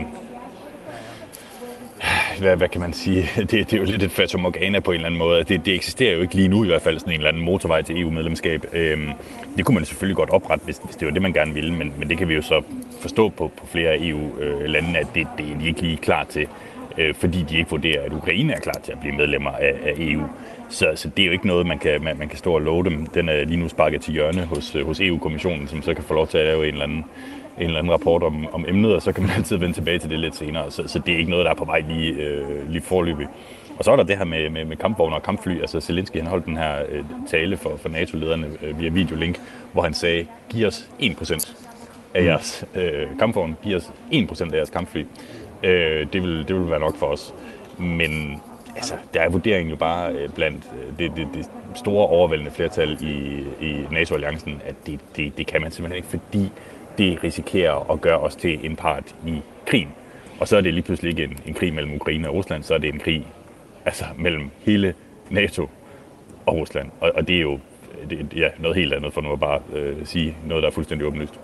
[2.39, 3.30] Hvad, hvad kan man sige?
[3.50, 5.44] Det, det er jo lidt et fatamorgana på en eller anden måde.
[5.44, 7.82] Det, det eksisterer jo ikke lige nu i hvert fald, sådan en eller anden motorvej
[7.82, 8.65] til EU-medlemskab.
[8.74, 9.10] Øhm,
[9.58, 11.94] det kunne man selvfølgelig godt oprette, hvis, hvis det var det, man gerne ville, men,
[11.98, 12.62] men det kan vi jo så
[13.02, 16.48] forstå på, på flere EU-lande, at det, det er de ikke lige klar til,
[16.98, 19.94] øh, fordi de ikke vurderer, at Ukraine er klar til at blive medlemmer af, af
[19.98, 20.24] EU.
[20.70, 22.84] Så, så det er jo ikke noget, man kan, man, man kan stå og love
[22.84, 23.06] dem.
[23.06, 26.13] Den er lige nu sparket til hjørne hos, øh, hos EU-kommissionen, som så kan få
[26.13, 27.06] lov til at lave en eller anden,
[27.62, 30.10] en eller anden rapport om, om emnet, og så kan man altid vende tilbage til
[30.10, 30.71] det lidt senere.
[30.71, 33.28] Så, så det er ikke noget, der er på vej lige, øh, lige forløbig.
[33.78, 35.62] Og så er der det her med, med, med kampvogne og kampfly.
[35.62, 39.39] Altså Zelensky han holdt den her øh, tale for, for NATO-lederne øh, via videolink,
[39.74, 41.56] hvor han sagde, giv os 1%
[42.13, 45.06] af jeres øh, kampvogne, giv os 1% af jeres kampfly.
[45.63, 47.34] Øh, det, vil, det vil være nok for os.
[47.78, 48.41] Men
[48.76, 52.97] altså, der er vurderingen jo bare øh, blandt øh, det, det, det store overvældende flertal
[53.02, 56.52] i, i NATO-alliancen, at det, det, det kan man simpelthen ikke, fordi
[56.97, 59.89] det risikerer at gøre os til en part i krigen.
[60.39, 62.73] Og så er det lige pludselig ikke en, en krig mellem Ukraine og Rusland, så
[62.73, 63.27] er det en krig
[63.86, 64.93] altså, mellem hele
[65.30, 65.69] NATO
[66.45, 66.91] og Rusland.
[66.99, 67.60] Og, og det er jo
[68.10, 71.08] det, ja, noget helt andet, for nu at bare øh, sige noget, der er fuldstændig
[71.08, 71.39] åbenlyst.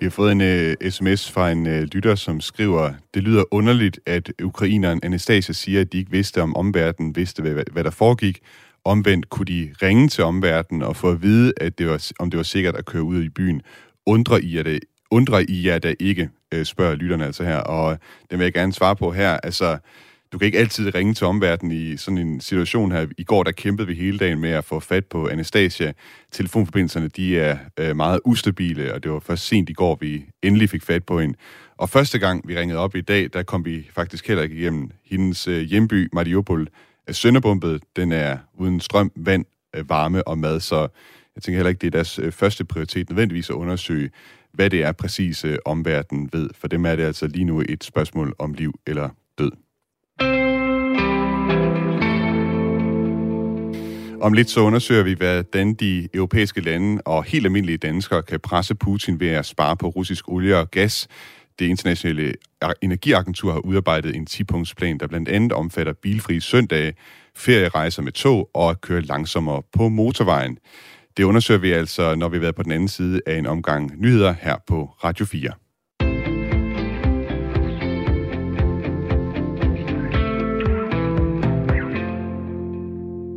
[0.00, 3.44] Vi har fået en uh, øh, sms fra en uh, lytter, som skriver, det lyder
[3.50, 7.90] underligt, at ukraineren Anastasia siger, at de ikke vidste om omverdenen, vidste, hvad, hvad der
[7.90, 8.38] foregik.
[8.84, 12.36] Omvendt kunne de ringe til omverdenen og få at vide, at det var, om det
[12.36, 13.62] var sikkert at køre ud i byen.
[14.08, 17.56] Undrer I jer det, undrer I jer det ikke, uh, spørger lytterne altså her.
[17.56, 17.98] Og
[18.30, 19.30] det vil jeg gerne svare på her.
[19.42, 19.78] Altså,
[20.32, 23.06] du kan ikke altid ringe til omverdenen i sådan en situation her.
[23.18, 25.92] I går der kæmpede vi hele dagen med at få fat på Anastasia.
[26.32, 30.70] Telefonforbindelserne de er øh, meget ustabile, og det var først sent i går, vi endelig
[30.70, 31.34] fik fat på hende.
[31.76, 34.90] Og første gang vi ringede op i dag, der kom vi faktisk heller ikke igennem.
[35.04, 36.68] Hendes øh, hjemby, Mariupol,
[37.06, 37.82] er sønderbumpet.
[37.96, 39.44] Den er uden strøm, vand,
[39.76, 40.88] øh, varme og mad, så
[41.38, 44.10] jeg tænker heller ikke, det er deres øh, første prioritet nødvendigvis at undersøge,
[44.52, 46.50] hvad det er præcis øh, omverdenen ved.
[46.54, 49.50] For dem er det altså lige nu et spørgsmål om liv eller død.
[54.20, 58.74] Om lidt så undersøger vi, hvordan de europæiske lande og helt almindelige danskere kan presse
[58.74, 61.08] Putin ved at spare på russisk olie og gas.
[61.58, 62.34] Det internationale
[62.82, 66.94] energiagentur har udarbejdet en 10-punktsplan, der blandt andet omfatter bilfri søndage,
[67.36, 70.58] ferierejser med tog og at køre langsommere på motorvejen.
[71.18, 74.00] Det undersøger vi altså, når vi har været på den anden side af en omgang
[74.00, 75.52] nyheder her på Radio 4.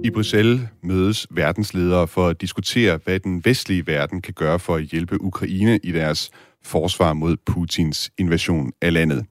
[0.03, 4.83] I Bruxelles mødes verdensledere for at diskutere, hvad den vestlige verden kan gøre for at
[4.83, 6.31] hjælpe Ukraine i deres
[6.63, 9.25] forsvar mod Putins invasion af landet.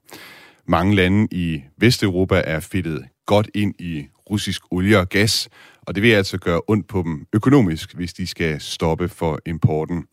[0.67, 5.49] Mange lande i Vesteuropa er fedtet godt ind i russisk olie og gas,
[5.91, 10.05] og det vil altså gøre ondt på dem økonomisk, hvis de skal stoppe for importen.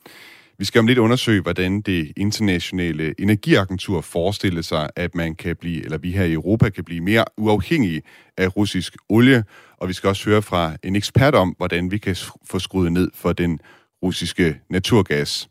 [0.58, 5.84] Vi skal om lidt undersøge, hvordan det internationale energiagentur forestiller sig, at man kan blive,
[5.84, 8.02] eller vi her i Europa kan blive mere uafhængige
[8.36, 9.44] af russisk olie,
[9.76, 12.16] og vi skal også høre fra en ekspert om, hvordan vi kan
[12.50, 13.60] få skruet ned for den
[14.02, 15.48] russiske naturgas.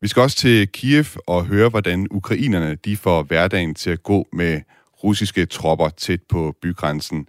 [0.00, 4.28] Vi skal også til Kiev og høre, hvordan ukrainerne de får hverdagen til at gå
[4.32, 4.60] med
[5.04, 7.26] russiske tropper tæt på bygrænsen.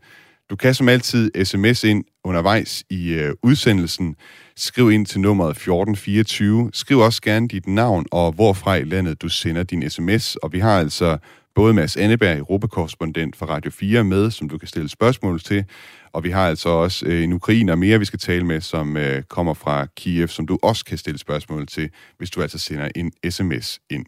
[0.49, 4.15] Du kan som altid sms ind undervejs i øh, udsendelsen.
[4.55, 6.69] Skriv ind til nummeret 1424.
[6.73, 10.35] Skriv også gerne dit navn og hvorfra i landet du sender din sms.
[10.35, 11.17] Og vi har altså
[11.55, 15.65] både Mads Anneberg, europakorrespondent for Radio 4, med, som du kan stille spørgsmål til.
[16.13, 19.23] Og vi har altså også øh, en ukrainer mere, vi skal tale med, som øh,
[19.23, 23.11] kommer fra Kiev, som du også kan stille spørgsmål til, hvis du altså sender en
[23.31, 24.05] sms ind.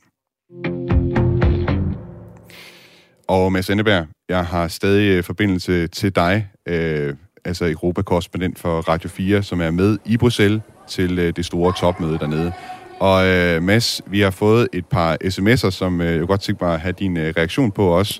[3.27, 9.09] Og Mads Enneberg, jeg har stadig øh, forbindelse til dig, øh, altså Europakorrespondent for Radio
[9.09, 12.51] 4, som er med i Bruxelles til øh, det store topmøde dernede.
[12.99, 16.73] Og øh, Mads, vi har fået et par sms'er, som øh, jeg godt tænke mig
[16.73, 18.19] at have din øh, reaktion på også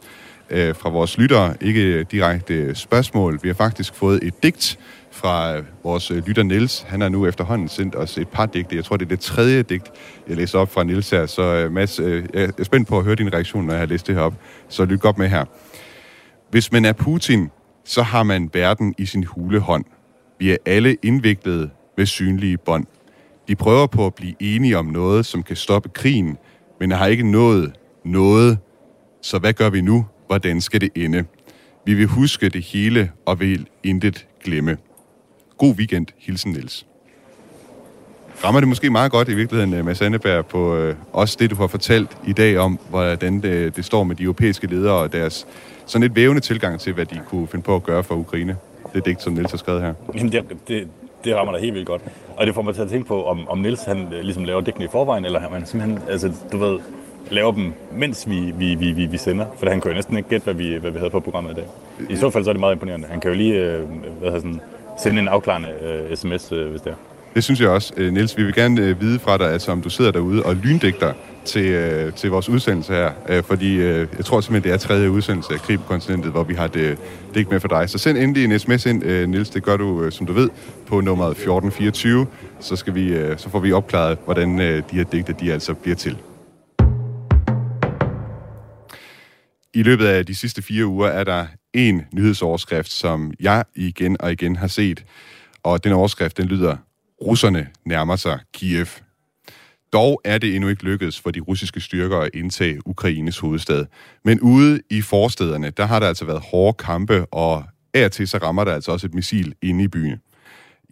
[0.50, 1.54] øh, fra vores lyttere.
[1.62, 3.40] Ikke direkte spørgsmål.
[3.44, 4.80] Vi har faktisk fået et digt
[5.18, 6.86] fra øh, vores øh, lytter Niels.
[6.88, 8.76] Han har nu efterhånden sendt os et par digte.
[8.76, 9.92] Jeg tror, det er det tredje digt,
[10.28, 11.26] jeg læser op fra Niels her.
[11.26, 14.08] Så øh, Mads, jeg er spændt på at høre din reaktion, når jeg har læst
[14.08, 14.34] det her op.
[14.70, 15.46] Så lyt godt med her.
[16.52, 17.50] Hvis man er Putin,
[17.86, 19.86] så har man verden i sin hulehånd.
[20.40, 22.86] Vi er alle indviklede med synlige bånd.
[23.48, 26.38] De prøver på at blive enige om noget, som kan stoppe krigen,
[26.80, 27.74] men har ikke nået
[28.06, 28.58] noget.
[29.22, 30.06] Så hvad gør vi nu?
[30.28, 31.26] Hvordan skal det ende?
[31.86, 34.78] Vi vil huske det hele og vil intet glemme.
[35.58, 36.08] God weekend.
[36.18, 36.86] Hilsen Niels.
[38.44, 41.56] Rammer det måske meget godt i virkeligheden, øh, Mads Anneberg, på øh, også det, du
[41.56, 45.48] har fortalt i dag om, hvordan det, det står med de europæiske ledere og deres
[45.86, 48.58] sådan lidt vævende tilgang til, hvad de kunne finde på at gøre for Ukraine.
[48.94, 49.94] Det er digt, som Niels har skrevet her.
[50.16, 50.88] Jamen, det, det,
[51.24, 52.02] det rammer da helt vildt godt.
[52.38, 54.62] Og det får mig til at tænke på, om, om Niels han øh, ligesom laver
[54.62, 56.80] digtene i forvejen, eller om han simpelthen, altså, du ved,
[57.32, 59.46] laver dem, mens vi, vi, vi, vi, vi sender.
[59.60, 61.56] For han kan jo næsten ikke gætte, hvad vi, hvad vi havde på programmet i
[61.56, 61.66] dag.
[62.10, 63.08] I så fald så er det meget imponerende.
[63.08, 63.90] Han kan jo lige øh,
[64.20, 64.62] hvad sådan,
[65.04, 66.96] sende en afklarende øh, sms, øh, hvis det er.
[67.36, 67.94] Det synes jeg også.
[67.98, 68.14] Nils.
[68.14, 71.14] Niels, vi vil gerne øh, vide fra dig, altså om du sidder derude og lyndægter
[71.46, 75.12] til, øh, til vores udsendelse her, øh, fordi øh, jeg tror simpelthen, det er tredje
[75.12, 76.98] udsendelse af Krig på kontinentet, hvor vi har det
[77.34, 77.90] digt med for dig.
[77.90, 80.50] Så send endelig en sms ind, øh, Niels, det gør du, øh, som du ved,
[80.88, 82.28] på nummeret 1424,
[82.60, 85.74] så, skal vi, øh, så får vi opklaret, hvordan øh, de her digte, de altså
[85.74, 86.18] bliver til.
[89.74, 94.32] I løbet af de sidste fire uger er der en nyhedsoverskrift, som jeg igen og
[94.32, 95.06] igen har set,
[95.64, 96.78] og den overskrift, den lyder,
[97.22, 98.88] russerne nærmer sig Kiev.
[99.94, 103.86] Dog er det endnu ikke lykkedes for de russiske styrker at indtage Ukraines hovedstad.
[104.26, 108.28] Men ude i forstederne, der har der altså været hårde kampe, og af og til
[108.28, 110.22] så rammer der altså også et missil inde i byen.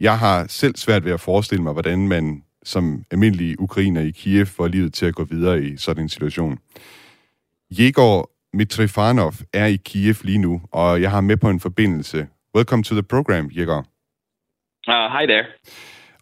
[0.01, 4.45] Jeg har selv svært ved at forestille mig, hvordan man som almindelige ukrainer i Kiev
[4.45, 6.57] får livet til at gå videre i sådan en situation.
[7.71, 12.27] Jegor Mitrifanov er i Kiev lige nu, og jeg har med på en forbindelse.
[12.55, 13.85] Welcome to the program, Jegor.
[14.87, 15.45] Uh, hi there.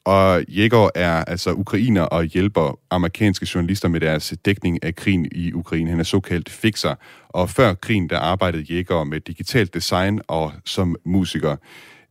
[0.05, 5.53] Og Jæger er altså ukrainer og hjælper amerikanske journalister med deres dækning af krigen i
[5.53, 5.89] Ukraine.
[5.89, 6.95] Han er såkaldt fixer.
[7.29, 11.55] Og før krigen, der arbejdede Jæger med digitalt design og som musiker.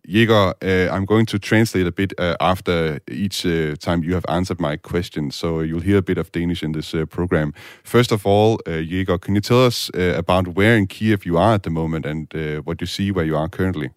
[0.09, 4.25] Jæger, uh, I'm going to translate a bit uh, after each uh, time you have
[4.29, 7.55] answered my question, so you'll hear a bit of Danish in this uh, program.
[7.85, 8.83] First of all, uh,
[9.19, 12.35] can you tell us uh, about where in Kiev you are at the moment and
[12.35, 13.91] uh, what you see where you are currently?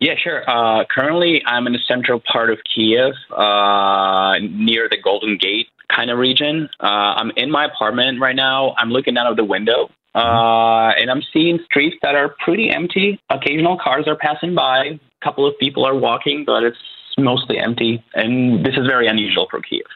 [0.00, 0.42] Yeah, sure.
[0.90, 6.68] Currently, I'm in the central part of Kiev, near the Golden Gate kind of region.
[6.80, 8.74] I'm in my apartment right now.
[8.78, 13.08] I'm looking out of the window, uh, and I'm seeing streets that are pretty empty.
[13.30, 14.78] Occasional cars are passing by.
[14.98, 16.84] A couple of people are walking, but it's
[17.18, 17.92] mostly empty.
[18.14, 19.88] And this is very unusual for Kiev.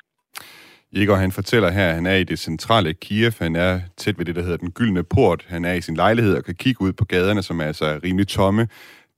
[0.93, 3.33] Igor, han fortæller her, at han er i det centrale Kiev.
[3.39, 5.45] Han er tæt ved det, der hedder den gyldne port.
[5.49, 8.29] Han er i sin lejlighed og kan kigge ud på gaderne, som er altså rimelig
[8.29, 8.69] tomme.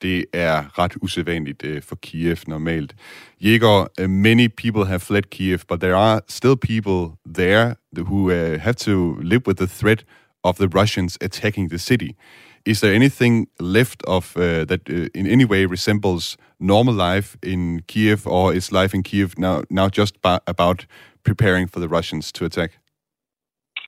[0.03, 2.95] Det er ret usædvanligt uh, for Kiev normalt.
[3.41, 8.61] Igor, uh, many people have fled Kiev, but there are still people there who uh,
[8.61, 10.05] have to live with the threat
[10.45, 12.17] of the Russians attacking the city.
[12.65, 17.83] Is there anything left of uh, that uh, in any way resembles normal life in
[17.87, 20.87] Kiev, or is life in Kiev now now just about
[21.25, 22.73] preparing for the Russians to attack?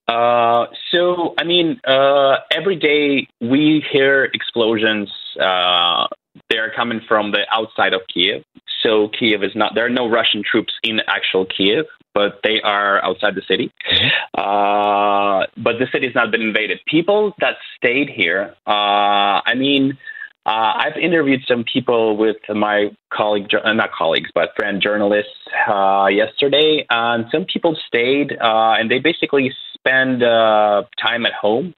[0.09, 5.11] Uh, so, I mean, uh, every day we hear explosions.
[5.41, 6.07] Uh,
[6.51, 8.43] they're coming from the outside of Kiev.
[8.83, 9.75] So Kiev is not.
[9.75, 13.73] There are no Russian troops in actual Kiev, but they are outside the city.
[13.91, 14.41] Mm-hmm.
[14.41, 16.81] Uh, but the city has not been invaded.
[16.87, 18.55] People that stayed here.
[18.67, 19.99] Uh, I mean,
[20.45, 25.31] uh, I've interviewed some people with my colleague, uh, not colleagues, but friend journalists
[25.69, 26.85] uh, yesterday.
[26.91, 31.75] and some people stayed, uh, and they basically spend uh, time at home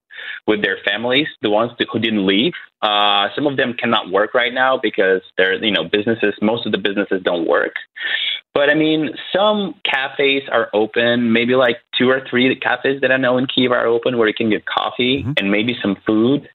[0.47, 2.53] with their families, the ones who didn't leave.
[2.83, 6.73] Uh, some of them cannot work right now because they're, you know, businesses, most of
[6.73, 7.75] the businesses don't work.
[8.53, 13.17] But I mean, some cafes are open, maybe like two or three cafes that I
[13.17, 15.33] know in Kiev are open where you can get coffee mm-hmm.
[15.37, 16.49] and maybe some food.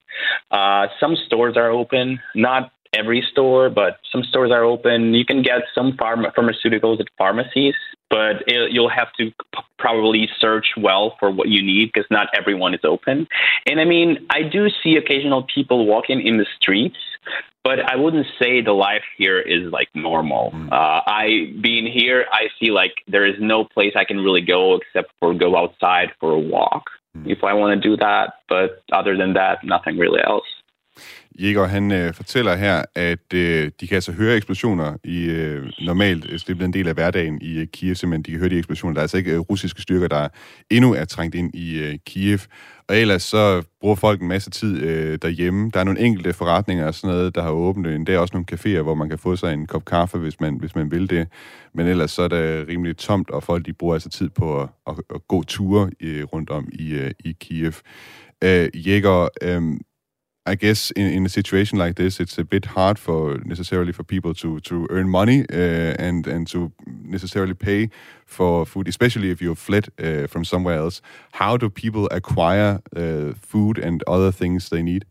[0.49, 5.13] Uh, some stores are open, not every store, but some stores are open.
[5.13, 7.75] You can get some pharma- pharmaceuticals at pharmacies,
[8.09, 12.27] but it, you'll have to p- probably search well for what you need because not
[12.35, 13.27] everyone is open.
[13.65, 16.97] And I mean, I do see occasional people walking in the streets,
[17.63, 20.51] but I wouldn't say the life here is like normal.
[20.51, 20.71] Mm.
[20.71, 24.75] Uh, I being here, I see like there is no place I can really go
[24.75, 27.29] except for go outside for a walk mm.
[27.29, 28.33] if I want to do that.
[28.47, 30.45] But other than that, nothing really else.
[31.39, 36.25] Jæger, han øh, fortæller her, at øh, de kan altså høre eksplosioner i øh, normalt,
[36.25, 38.57] øh, det er en del af hverdagen i øh, Kiev, men de kan høre de
[38.57, 38.93] eksplosioner.
[38.93, 40.27] Der er altså ikke øh, russiske styrker, der
[40.69, 42.39] endnu er trængt ind i øh, Kiev.
[42.89, 45.71] Og ellers så bruger folk en masse tid øh, derhjemme.
[45.73, 48.07] Der er nogle enkelte forretninger og sådan noget, der har åbent.
[48.07, 50.57] Der er også nogle caféer, hvor man kan få sig en kop kaffe, hvis man,
[50.59, 51.27] hvis man vil det.
[51.73, 54.69] Men ellers så er det rimelig tomt, og folk de bruger altså tid på at,
[54.87, 57.73] at, at gå ture øh, rundt om i, øh, i Kiev.
[58.43, 59.61] Øh, Jæger, øh,
[60.49, 64.03] I guess in, in a situation like this, it's a bit hard for necessarily for
[64.03, 67.89] people to to earn money uh, and and to necessarily pay
[68.25, 71.01] for food, especially if you've fled uh, from somewhere else.
[71.31, 75.05] How do people acquire uh, food and other things they need?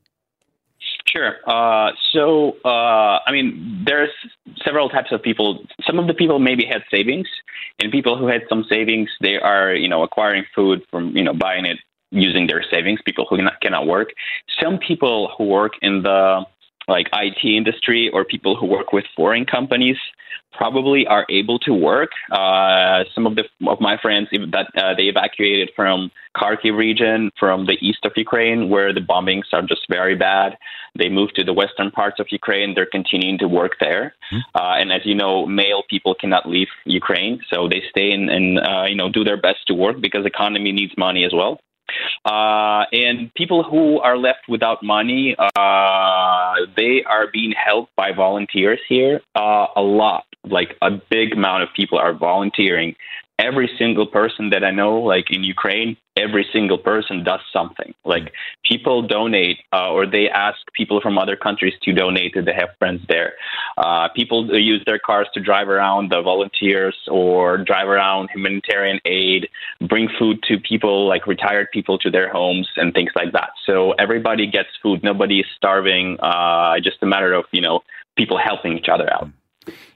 [1.07, 1.37] Sure.
[1.47, 4.15] Uh, so, uh, I mean, there's
[4.65, 5.65] several types of people.
[5.87, 7.29] Some of the people maybe had savings,
[7.79, 11.33] and people who had some savings, they are, you know, acquiring food from, you know,
[11.33, 11.79] buying it
[12.11, 14.09] using their savings, people who cannot, cannot work.
[14.63, 16.47] Some people who work in the
[16.89, 19.99] like IT industry or people who work with foreign companies
[20.53, 22.11] probably are able to work.
[22.33, 27.67] Uh, some of the of my friends that uh, they evacuated from Kharkiv region, from
[27.67, 30.57] the east of Ukraine, where the bombings are just very bad.
[30.99, 32.75] They moved to the western parts of Ukraine.
[32.75, 34.15] They're continuing to work there.
[34.33, 34.39] Mm-hmm.
[34.55, 38.59] Uh, and as you know, male people cannot leave Ukraine, so they stay and, and
[38.59, 41.61] uh, you know do their best to work because economy needs money as well.
[42.25, 48.81] Uh, and people who are left without money, uh, they are being helped by volunteers
[48.89, 50.25] here uh, a lot.
[50.45, 52.95] Like a big amount of people are volunteering
[53.39, 57.95] every single person that I know, like in Ukraine, every single person does something.
[58.05, 58.33] Like
[58.65, 62.71] people donate, uh, or they ask people from other countries to donate if they have
[62.79, 63.35] friends there.
[63.77, 69.49] Uh, people use their cars to drive around the volunteers or drive around humanitarian aid,
[69.89, 73.51] bring food to people, like retired people, to their homes and things like that.
[73.65, 75.03] So everybody gets food.
[75.03, 76.19] Nobody is starving.
[76.21, 77.81] Uh, just a matter of you know
[78.17, 79.31] people helping each other out.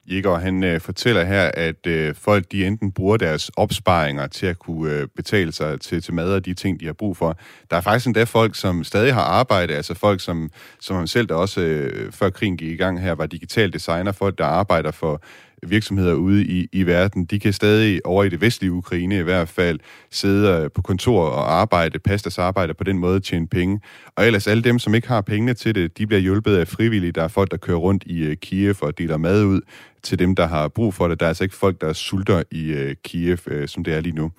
[0.06, 4.58] Igor, han øh, fortæller her, at øh, folk de enten bruger deres opsparinger til at
[4.58, 7.38] kunne øh, betale sig til, til mad og de ting, de har brug for.
[7.70, 11.28] Der er faktisk endda folk, som stadig har arbejde, altså folk, som, som han selv,
[11.28, 14.90] der også øh, før krigen gik i gang her, var digital designer, folk, der arbejder
[14.90, 15.22] for
[15.66, 19.48] virksomheder ude i, i verden, de kan stadig over i det vestlige Ukraine i hvert
[19.48, 19.78] fald
[20.10, 23.80] sidde øh, på kontor og arbejde, passe deres arbejde på den måde tjene penge.
[24.16, 27.12] Og ellers alle dem, som ikke har pengene til det, de bliver hjulpet af frivillige.
[27.12, 29.60] Der er folk, der kører rundt i uh, Kiev og deler mad ud
[30.02, 31.20] til dem, der har brug for det.
[31.20, 34.30] Der er altså ikke folk, der sulter i uh, Kiev, som det er lige nu.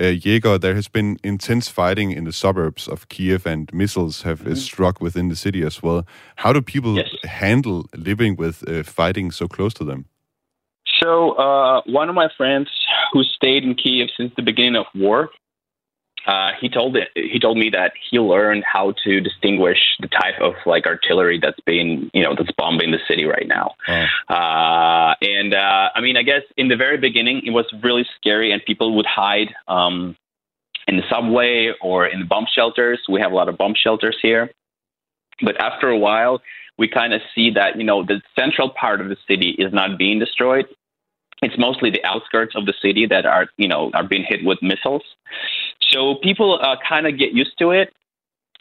[0.00, 4.38] Uh, Jaeger, there has been intense fighting in the suburbs of Kiev, and missiles have
[4.40, 4.54] mm-hmm.
[4.54, 6.02] struck within the city as well.
[6.36, 7.08] How do people yes.
[7.24, 10.04] handle living with uh, fighting so close to them?
[11.00, 12.68] So, uh, one of my friends
[13.12, 15.30] who stayed in Kiev since the beginning of war,
[16.26, 17.08] uh, he told it.
[17.14, 21.60] He told me that he learned how to distinguish the type of like artillery that's
[21.66, 23.74] being, you know, that's bombing the city right now.
[23.86, 24.34] Oh.
[24.34, 28.50] Uh, and uh, I mean, I guess in the very beginning, it was really scary,
[28.50, 30.16] and people would hide um,
[30.88, 33.00] in the subway or in the bomb shelters.
[33.08, 34.50] We have a lot of bomb shelters here.
[35.42, 36.40] But after a while,
[36.78, 39.98] we kind of see that, you know, the central part of the city is not
[39.98, 40.66] being destroyed.
[41.42, 44.58] It's mostly the outskirts of the city that are, you know, are being hit with
[44.62, 45.02] missiles.
[45.90, 47.92] So people uh, kind of get used to it,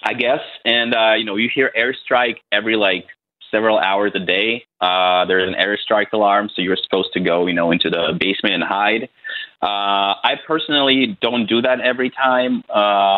[0.04, 0.42] I guess.
[0.66, 3.06] And, uh, you know, you hear airstrike every like
[3.50, 4.66] several hours a day.
[4.82, 8.56] Uh, there's an airstrike alarm, so you're supposed to go, you know, into the basement
[8.56, 9.10] and hide.
[9.62, 12.64] Uh, I personally don't do that every time.
[12.70, 12.74] Uh,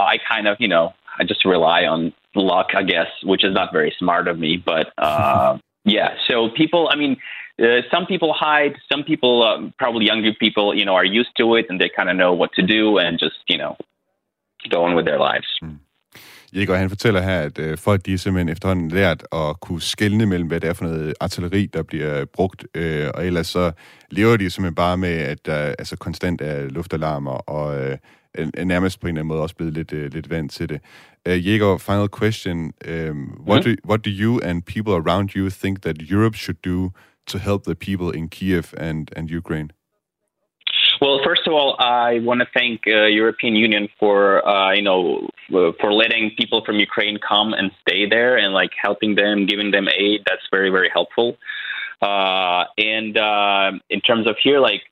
[0.05, 3.73] I kind of, you know, I just rely on luck, I guess, which is not
[3.73, 4.61] very smart of me.
[4.63, 7.17] But uh, yeah, so people, I mean,
[7.59, 8.75] uh, some people hide.
[8.91, 12.09] Some people, uh, probably younger people, you know, are used to it and they kind
[12.11, 13.73] of know what to do and just, you know,
[14.73, 15.49] go on with their lives.
[15.61, 15.79] Mm.
[16.53, 20.25] Jæger, han fortæller her, at øh, folk de er simpelthen efterhånden lært at kunne skelne
[20.25, 23.71] mellem, hvad det er for noget artilleri, der bliver brugt, øh, og ellers så
[24.11, 27.97] lever de simpelthen bare med, at der altså konstant er luftalarmer, og øh,
[28.33, 30.81] er nærmest på en eller anden måde også blevet lidt, øh, lidt vant til det.
[31.29, 32.73] Uh, Jæger, final question.
[32.87, 36.91] Um, what, do, what do you and people around you think that Europe should do
[37.27, 39.71] to help the people in Kiev and, and Ukraine?
[40.99, 45.29] Well, first of all, I want to thank uh, European Union for uh, you know
[45.49, 49.87] for letting people from Ukraine come and stay there and like helping them, giving them
[49.87, 50.21] aid.
[50.27, 51.37] That's very very helpful.
[52.01, 54.83] Uh, and uh, in terms of here, like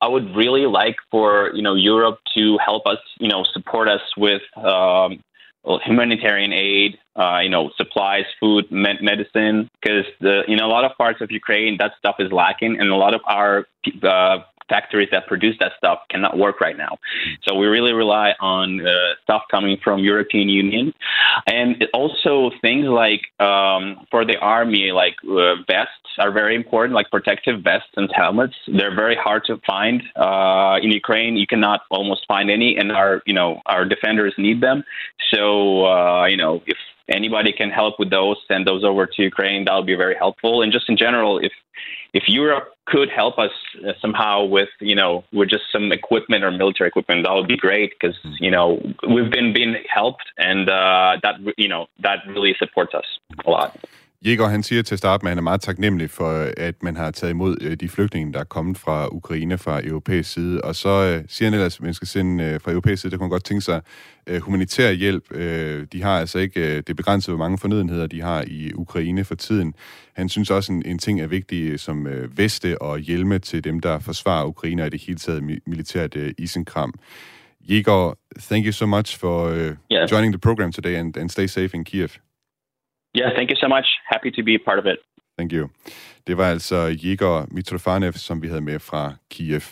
[0.00, 4.02] I would really like for you know Europe to help us, you know, support us
[4.16, 5.22] with um,
[5.84, 11.20] humanitarian aid, uh, you know, supplies, food, med- medicine, because in a lot of parts
[11.20, 13.66] of Ukraine that stuff is lacking, and a lot of our
[14.02, 14.38] uh,
[14.68, 16.98] factories that produce that stuff cannot work right now.
[17.46, 18.92] So we really rely on uh,
[19.22, 20.94] stuff coming from European Union,
[21.46, 27.10] and also things like um, for the army, like uh, vests are very important, like
[27.10, 28.54] protective vests and helmets.
[28.66, 31.36] They're very hard to find uh, in Ukraine.
[31.36, 34.84] You cannot almost find any, and our you know our defenders need them.
[35.32, 39.64] So uh, you know if anybody can help with those, send those over to Ukraine.
[39.64, 40.62] That would be very helpful.
[40.62, 41.52] And just in general, if
[42.12, 43.52] if Europe could help us
[43.86, 47.56] uh, somehow with you know with just some equipment or military equipment, that would be
[47.56, 48.66] great because you know
[49.14, 53.08] we've been being helped, and uh, that you know that really supports us
[53.46, 53.70] a lot.
[54.26, 56.96] Jæger, han siger til at starte med, at han er meget taknemmelig for, at man
[56.96, 60.60] har taget imod øh, de flygtninge, der er kommet fra Ukraine fra europæisk side.
[60.60, 63.18] Og så øh, siger han ellers, at man skal sende øh, fra europæisk side, der
[63.18, 63.80] kunne godt tænke sig
[64.26, 65.24] øh, humanitær hjælp.
[65.30, 69.24] Øh, de har altså ikke øh, det begrænset, hvor mange fornødenheder de har i Ukraine
[69.24, 69.74] for tiden.
[70.16, 73.80] Han synes også, en, en ting er vigtig som øh, veste og hjelme til dem,
[73.80, 76.94] der forsvarer Ukraine og i det hele taget mi- militært øh, isenkram.
[77.60, 79.56] Jæger, thank you so much for uh,
[79.92, 80.12] yeah.
[80.12, 82.08] joining the program today and, and stay safe in Kiev.
[83.16, 83.86] Yeah, thank you so much.
[84.12, 84.98] Happy to be a part of it.
[85.38, 85.68] Thank you.
[86.26, 89.62] Det var altså Jigor Mitrofanev, som vi havde med fra Kiev.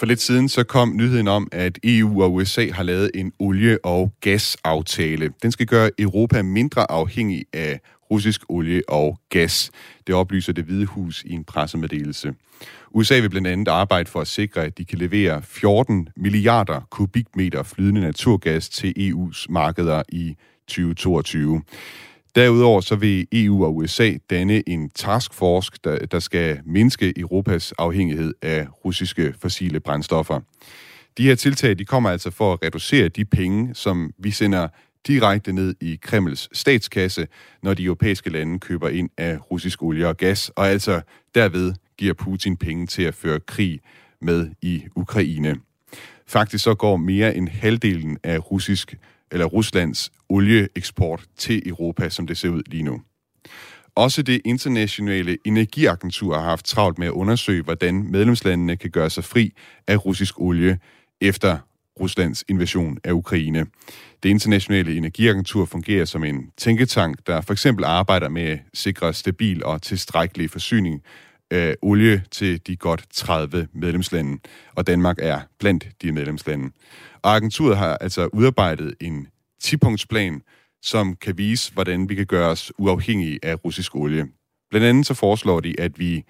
[0.00, 3.84] For lidt siden så kom nyheden om, at EU og USA har lavet en olie-
[3.84, 5.32] og gasaftale.
[5.42, 7.80] Den skal gøre Europa mindre afhængig af
[8.10, 9.70] russisk olie og gas.
[10.06, 12.34] Det oplyser det Hvide Hus i en pressemeddelelse.
[12.90, 17.62] USA vil blandt andet arbejde for at sikre, at de kan levere 14 milliarder kubikmeter
[17.62, 20.34] flydende naturgas til EU's markeder i
[20.68, 21.62] 2022.
[22.34, 28.34] Derudover så vil EU og USA danne en taskforce, der, der skal mindske Europas afhængighed
[28.42, 30.40] af russiske fossile brændstoffer.
[31.18, 34.68] De her tiltag de kommer altså for at reducere de penge, som vi sender
[35.06, 37.26] direkte ned i Kremls statskasse,
[37.62, 41.00] når de europæiske lande køber ind af russisk olie og gas, og altså
[41.34, 43.80] derved giver Putin penge til at føre krig
[44.20, 45.56] med i Ukraine.
[46.26, 48.94] Faktisk så går mere end halvdelen af russisk
[49.32, 53.00] eller Ruslands olieeksport til Europa, som det ser ud lige nu.
[53.94, 59.24] Også det internationale energiagentur har haft travlt med at undersøge, hvordan medlemslandene kan gøre sig
[59.24, 59.52] fri
[59.86, 60.78] af russisk olie
[61.20, 61.58] efter
[62.00, 63.66] Ruslands invasion af Ukraine.
[64.22, 69.64] Det internationale energiagentur fungerer som en tænketank, der for eksempel arbejder med at sikre stabil
[69.64, 71.02] og tilstrækkelig forsyning
[71.50, 74.38] øh, olie til de godt 30 medlemslande,
[74.74, 76.70] og Danmark er blandt de medlemslande.
[77.22, 79.26] Og agenturet har altså udarbejdet en
[79.64, 80.40] 10-punktsplan,
[80.82, 84.26] som kan vise, hvordan vi kan gøre os uafhængige af russisk olie.
[84.70, 86.24] Blandt andet så foreslår de, at vi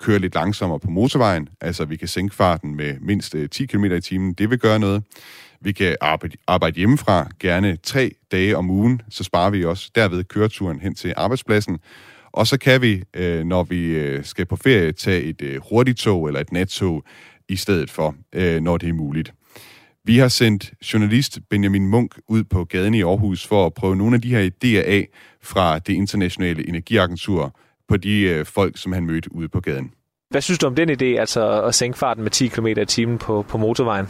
[0.00, 3.84] kører lidt langsommere på motorvejen, altså vi kan sænke farten med mindst øh, 10 km
[3.84, 4.32] i timen.
[4.32, 5.02] Det vil gøre noget.
[5.60, 10.24] Vi kan arbejde, arbejde hjemmefra, gerne tre dage om ugen, så sparer vi også derved
[10.24, 11.78] køreturen hen til arbejdspladsen.
[12.36, 16.26] Og så kan vi, øh, når vi øh, skal på ferie, tage et hurtigt tog
[16.26, 17.04] eller et nattog
[17.48, 18.14] i stedet for,
[18.60, 19.32] når det er muligt.
[20.04, 24.14] Vi har sendt journalist Benjamin Munk ud på gaden i Aarhus for at prøve nogle
[24.14, 25.08] af de her idéer af
[25.42, 27.56] fra det internationale energiagentur
[27.88, 29.92] på de folk, som han mødte ude på gaden.
[30.30, 33.18] Hvad synes du om den idé, altså at sænke farten med 10 km i timen
[33.18, 34.06] på, på motorvejen?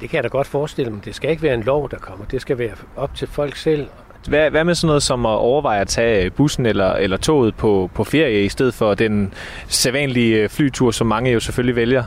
[0.00, 1.04] Det kan jeg da godt forestille mig.
[1.04, 2.24] Det skal ikke være en lov, der kommer.
[2.24, 3.88] Det skal være op til folk selv.
[4.26, 7.90] Hvad, hvad med sådan noget som at overveje at tage bussen eller, eller toget på,
[7.94, 9.34] på ferie, i stedet for den
[9.68, 12.04] sædvanlige flytur, som mange jo selvfølgelig vælger?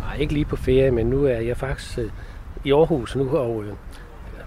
[0.00, 2.10] Nej, ikke lige på ferie, men nu er jeg faktisk øh,
[2.64, 3.72] i Aarhus nu, og øh,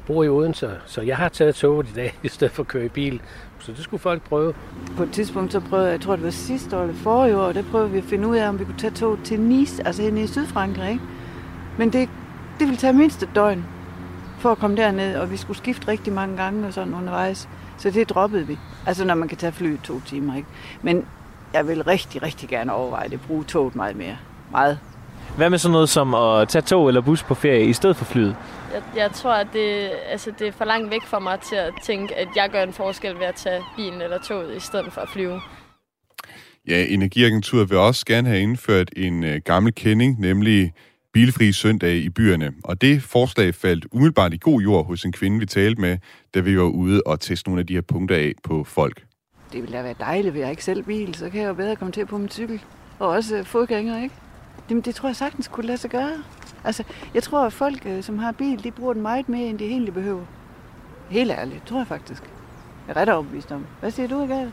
[0.08, 2.86] bor i Odense, så jeg har taget toget i dag, i stedet for at køre
[2.86, 3.22] i bil.
[3.60, 4.54] Så det skulle folk prøve.
[4.98, 7.52] På et tidspunkt så prøvede jeg, jeg tror det var sidste år eller forrige år,
[7.52, 10.02] der prøvede vi at finde ud af, om vi kunne tage tog til Nice, altså
[10.02, 10.92] hen i Sydfrankrig.
[10.92, 11.04] Ikke?
[11.78, 12.10] Men det,
[12.60, 13.66] det ville tage mindst et døgn
[14.40, 17.50] for at komme derned, og vi skulle skifte rigtig mange gange og sådan undervejs.
[17.78, 18.58] Så det droppede vi.
[18.88, 20.36] Altså når man kan tage fly to timer.
[20.36, 20.48] Ikke?
[20.82, 21.06] Men
[21.54, 23.22] jeg vil rigtig, rigtig gerne overveje det.
[23.22, 24.18] Bruge toget meget mere.
[24.52, 24.80] Meget.
[25.38, 28.06] Hvad med sådan noget som at tage tog eller bus på ferie i stedet for
[28.06, 28.36] flyet?
[28.74, 31.74] Jeg, jeg tror, at det, altså, det er for langt væk for mig til at
[31.84, 35.02] tænke, at jeg gør en forskel ved at tage bilen eller toget i stedet for
[35.02, 35.42] at flyve.
[36.68, 40.74] Ja, Energiagenturet vil også gerne have indført en øh, gammel kending, nemlig
[41.14, 42.54] bilfri søndag i byerne.
[42.64, 45.98] Og det forslag faldt umiddelbart i god jord hos en kvinde, vi talte med,
[46.34, 49.06] da vi var ude og teste nogle af de her punkter af på folk.
[49.54, 51.76] Det ville da være dejligt, hvis jeg ikke selv bil, så kan jeg jo bedre
[51.76, 52.62] komme til på min cykel.
[53.00, 54.16] Og også øh, fodgænger, ikke?
[54.70, 56.24] Det, det tror jeg sagtens kunne lade sig gøre.
[56.64, 56.84] Altså,
[57.14, 59.66] jeg tror, at folk, øh, som har bil, de bruger den meget mere, end de
[59.66, 60.26] egentlig behøver.
[61.10, 62.24] Helt ærligt, tror jeg faktisk.
[62.88, 63.66] Jeg er ret overbevist om.
[63.80, 64.52] Hvad siger du, Agathe?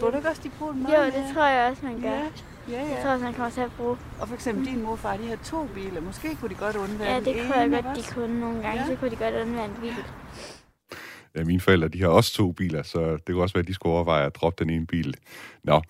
[0.00, 2.08] Tror du ikke også, de bruger den meget Jo, det tror jeg også, man gør.
[2.10, 2.22] Ja.
[2.68, 2.94] Ja, ja.
[2.94, 3.96] Jeg tror også, man kommer til at bruge.
[4.20, 6.00] Og for eksempel din morfar, de har to biler.
[6.00, 8.80] Måske kunne de godt undvære Ja, det kunne jeg godt, de kunne nogle gange.
[8.80, 8.86] Ja.
[8.86, 9.94] Så kunne de godt undvære en bil.
[11.36, 13.74] Ja, mine forældre, de har også to biler, så det kunne også være, at de
[13.74, 15.14] skulle overveje at droppe den ene bil.
[15.64, 15.82] Nå,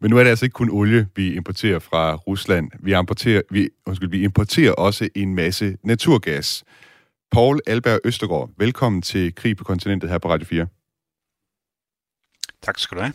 [0.00, 2.70] men nu er det altså ikke kun olie, vi importerer fra Rusland.
[2.80, 6.64] Vi importerer, vi, undskyld, vi importerer også en masse naturgas.
[7.32, 10.66] Paul Alberg Østergaard, velkommen til Krig på kontinentet her på Radio 4.
[12.62, 13.12] Tak skal du have.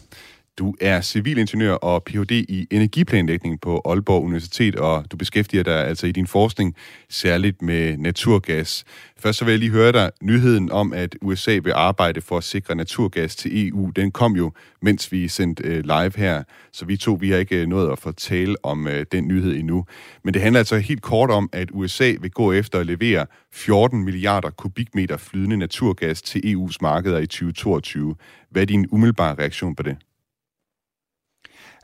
[0.60, 2.32] Du er civilingeniør og Ph.D.
[2.32, 6.76] i energiplanlægning på Aalborg Universitet, og du beskæftiger dig altså i din forskning
[7.10, 8.84] særligt med naturgas.
[9.18, 12.44] Først så vil jeg lige høre dig, nyheden om, at USA vil arbejde for at
[12.44, 14.52] sikre naturgas til EU, den kom jo,
[14.82, 18.00] mens vi sendte øh, live her, så vi to vi har ikke øh, nået at
[18.00, 19.86] fortælle om øh, den nyhed endnu.
[20.24, 24.04] Men det handler altså helt kort om, at USA vil gå efter at levere 14
[24.04, 28.16] milliarder kubikmeter flydende naturgas til EU's markeder i 2022.
[28.52, 29.98] Hvad er din umiddelbare reaktion på det?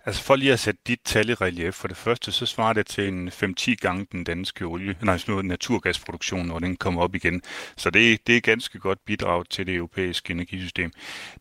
[0.06, 2.86] Altså for lige at sætte dit tal i relief, for det første, så svarer det
[2.86, 7.42] til en 5-10 gange den danske olie, nej, sådan naturgasproduktion, når den kommer op igen.
[7.78, 10.92] Så det, det er ganske godt bidrag til det europæiske energisystem.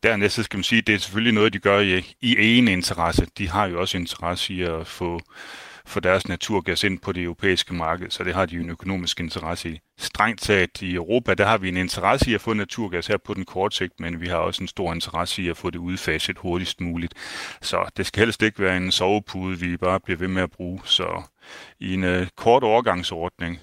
[0.03, 2.73] Dernæst så skal man sige, at det er selvfølgelig noget, de gør i, i ene
[2.73, 3.27] interesse.
[3.39, 5.21] De har jo også interesse i at få
[5.91, 9.21] få deres naturgas ind på det europæiske marked, så det har de jo en økonomisk
[9.21, 9.81] interesse i.
[9.99, 13.35] Strengt taget i Europa, der har vi en interesse i at få naturgas her på
[13.35, 16.39] den korte sigt, men vi har også en stor interesse i at få det udfaset
[16.39, 17.15] hurtigst muligt.
[17.61, 20.81] Så det skal helst ikke være en sovepude, vi bare bliver ved med at bruge.
[20.85, 21.23] Så
[21.81, 23.59] i en uh, kort overgangsordning,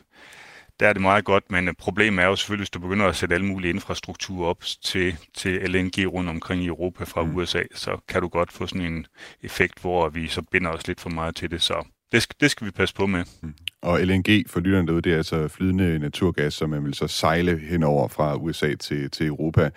[0.80, 3.36] der er det meget godt, men problemet er jo selvfølgelig, hvis du begynder at sætte
[3.36, 7.36] alle mulige infrastruktur op til, til LNG rundt omkring i Europa fra mm.
[7.36, 9.06] USA, så kan du godt få sådan en
[9.42, 11.62] effekt, hvor vi så binder os lidt for meget til det.
[11.62, 13.24] Så det skal, det skal vi passe på med.
[13.42, 13.54] Mm.
[13.82, 17.58] Og LNG for lytterne derude, det er altså flydende naturgas, som man vil så sejle
[17.58, 19.70] henover fra USA til, til Europa.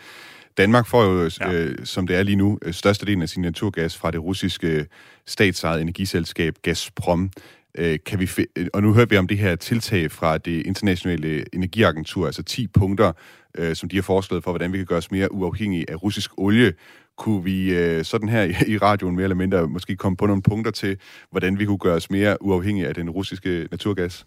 [0.56, 1.52] Danmark får jo, ja.
[1.52, 4.86] øh, som det er lige nu, størstedelen af sin naturgas fra det russiske
[5.26, 7.30] statsejede energiselskab Gazprom.
[7.78, 11.54] Øh, kan vi øh, og nu hører vi om det her tiltag fra det internationale
[11.54, 13.12] energiagentur, altså 10 punkter,
[13.58, 16.30] øh, som de har foreslået for, hvordan vi kan gøre os mere uafhængige af russisk
[16.36, 16.72] olie.
[17.18, 20.42] Kunne vi øh, sådan her i, i radioen mere eller mindre måske komme på nogle
[20.42, 20.96] punkter til,
[21.30, 24.26] hvordan vi kunne gøre os mere uafhængige af den russiske naturgas?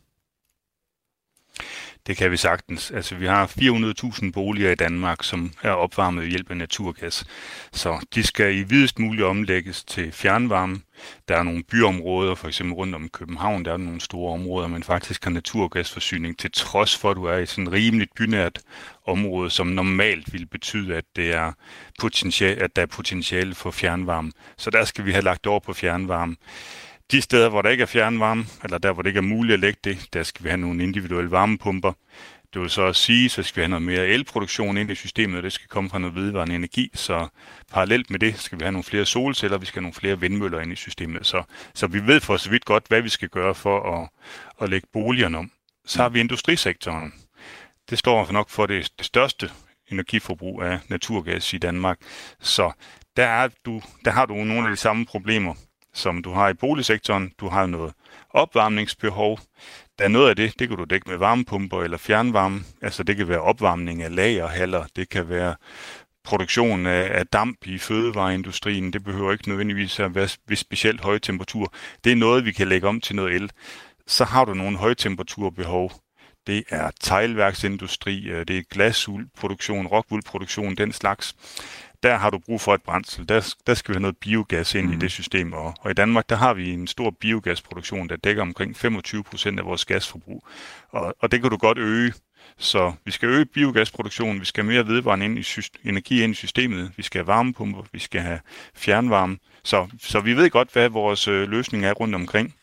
[2.07, 2.91] Det kan vi sagtens.
[2.91, 7.25] Altså, vi har 400.000 boliger i Danmark, som er opvarmet ved hjælp af naturgas.
[7.71, 10.81] Så de skal i videst muligt omlægges til fjernvarme.
[11.27, 14.83] Der er nogle byområder, for eksempel rundt om København, der er nogle store områder, men
[14.83, 18.59] faktisk har naturgasforsyning, til trods for, at du er i sådan et rimeligt bynært
[19.05, 21.51] område, som normalt vil betyde, at, det er
[21.99, 24.31] potentiale, at der er potentiale for fjernvarme.
[24.57, 26.35] Så der skal vi have lagt over på fjernvarme.
[27.13, 29.59] De steder, hvor der ikke er fjernvarme, eller der, hvor det ikke er muligt at
[29.59, 31.93] lægge det, der skal vi have nogle individuelle varmepumper.
[32.53, 35.37] Det vil så også sige, så skal vi have noget mere elproduktion ind i systemet,
[35.37, 36.91] og det skal komme fra noget vedvarende energi.
[36.93, 37.27] Så
[37.71, 40.59] parallelt med det skal vi have nogle flere solceller, vi skal have nogle flere vindmøller
[40.59, 41.25] ind i systemet.
[41.25, 41.43] Så,
[41.73, 44.09] så vi ved for så vidt godt, hvad vi skal gøre for at,
[44.61, 45.51] at lægge boligerne om.
[45.85, 47.13] Så har vi industrisektoren.
[47.89, 49.51] Det står nok for det, det største
[49.91, 51.97] energiforbrug af naturgas i Danmark.
[52.39, 52.71] Så
[53.17, 55.53] der, er du, der har du nogle af de samme problemer,
[55.93, 57.31] som du har i boligsektoren.
[57.39, 57.93] Du har noget
[58.29, 59.39] opvarmningsbehov.
[59.99, 62.61] Der er noget af det, det kan du dække med varmepumper eller fjernvarme.
[62.81, 65.55] Altså det kan være opvarmning af lagerhaller, det kan være
[66.23, 68.93] produktion af, af damp i fødevareindustrien.
[68.93, 71.73] Det behøver ikke nødvendigvis at være ved specielt høje temperatur.
[72.03, 73.51] Det er noget, vi kan lægge om til noget el.
[74.07, 75.91] Så har du nogle højtemperaturbehov.
[76.47, 81.35] det er teglværksindustri, øh, det er glasuldproduktion, rockwoolproduktion, den slags.
[82.03, 83.29] Der har du brug for et brændsel.
[83.29, 84.93] Der, der skal vi have noget biogas ind mm.
[84.93, 85.53] i det system.
[85.53, 89.59] Og, og i Danmark, der har vi en stor biogasproduktion, der dækker omkring 25 procent
[89.59, 90.47] af vores gasforbrug.
[90.89, 92.13] Og, og det kan du godt øge.
[92.57, 96.35] Så vi skal øge biogasproduktionen, vi skal have mere vedvarende ind i energi ind i
[96.35, 98.39] systemet, vi skal have varmepumper, vi skal have
[98.75, 99.37] fjernvarme.
[99.63, 102.55] Så, så vi ved godt, hvad vores øh, løsning er rundt omkring.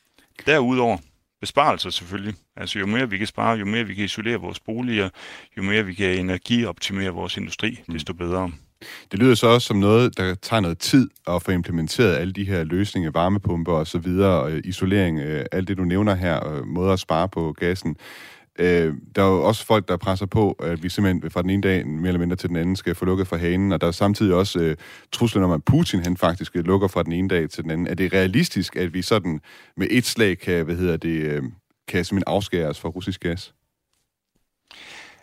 [0.47, 0.99] Derudover
[1.41, 2.34] besparelser selvfølgelig.
[2.57, 5.09] Altså jo mere vi kan spare, jo mere vi kan isolere vores boliger,
[5.57, 7.95] jo mere vi kan energioptimere vores industri, mm.
[7.95, 8.51] desto bedre.
[9.11, 12.45] Det lyder så også som noget, der tager noget tid at få implementeret alle de
[12.45, 16.35] her løsninger, varmepumper og så videre, og øh, isolering, øh, alt det du nævner her,
[16.35, 17.97] og øh, måder at spare på gassen.
[18.59, 21.62] Øh, der er jo også folk, der presser på, at vi simpelthen fra den ene
[21.62, 23.91] dag mere eller mindre til den anden skal få lukket for hanen, og der er
[23.91, 24.76] samtidig også øh,
[25.12, 27.87] truslen om, at Putin han faktisk lukker fra den ene dag til den anden.
[27.87, 29.41] Er det realistisk, at vi sådan
[29.76, 31.43] med et slag kan, hvad hedder det, øh,
[31.89, 33.55] kan simpelthen afskære os fra russisk gas?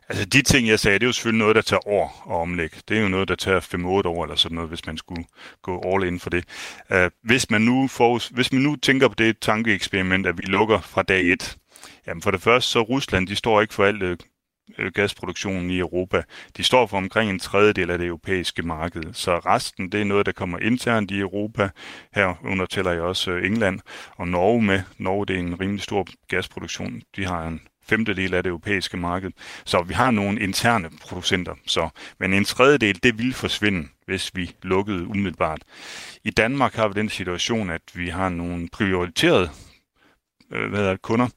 [0.09, 2.77] Altså de ting, jeg sagde, det er jo selvfølgelig noget, der tager år at omlægge.
[2.87, 5.25] Det er jo noget, der tager 5-8 år eller sådan noget, hvis man skulle
[5.61, 6.43] gå all in for det.
[6.89, 10.79] Uh, hvis, man nu får, hvis man nu tænker på det tankeeksperiment, at vi lukker
[10.81, 11.57] fra dag 1,
[12.07, 14.17] Jamen for det første, så Rusland, de står ikke for alt øh,
[14.77, 16.23] øh, gasproduktionen i Europa.
[16.57, 19.13] De står for omkring en tredjedel af det europæiske marked.
[19.13, 21.69] Så resten, det er noget, der kommer internt i Europa.
[22.15, 23.79] Her tæller jeg også England
[24.15, 24.81] og Norge med.
[24.97, 27.01] Norge, det er en rimelig stor gasproduktion.
[27.15, 29.31] De har en femtedel af det europæiske marked.
[29.65, 31.55] Så vi har nogle interne producenter.
[31.67, 35.61] Så, men en tredjedel, det vil forsvinde, hvis vi lukkede umiddelbart.
[36.23, 39.49] I Danmark har vi den situation, at vi har nogle prioriterede
[40.51, 41.27] øh, hvad er kunder,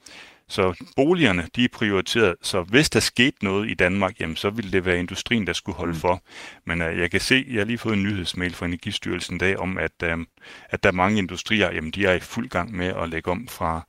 [0.51, 2.34] så boligerne, de er prioriteret.
[2.42, 5.76] Så hvis der skete noget i Danmark, jamen, så ville det være industrien, der skulle
[5.76, 5.98] holde mm.
[5.98, 6.22] for.
[6.66, 9.59] Men uh, jeg kan se, jeg har lige fået en nyhedsmail fra Energistyrelsen i dag
[9.59, 10.24] om, at, uh,
[10.70, 13.48] at der er mange industrier, jamen, de er i fuld gang med at lægge om
[13.48, 13.86] fra,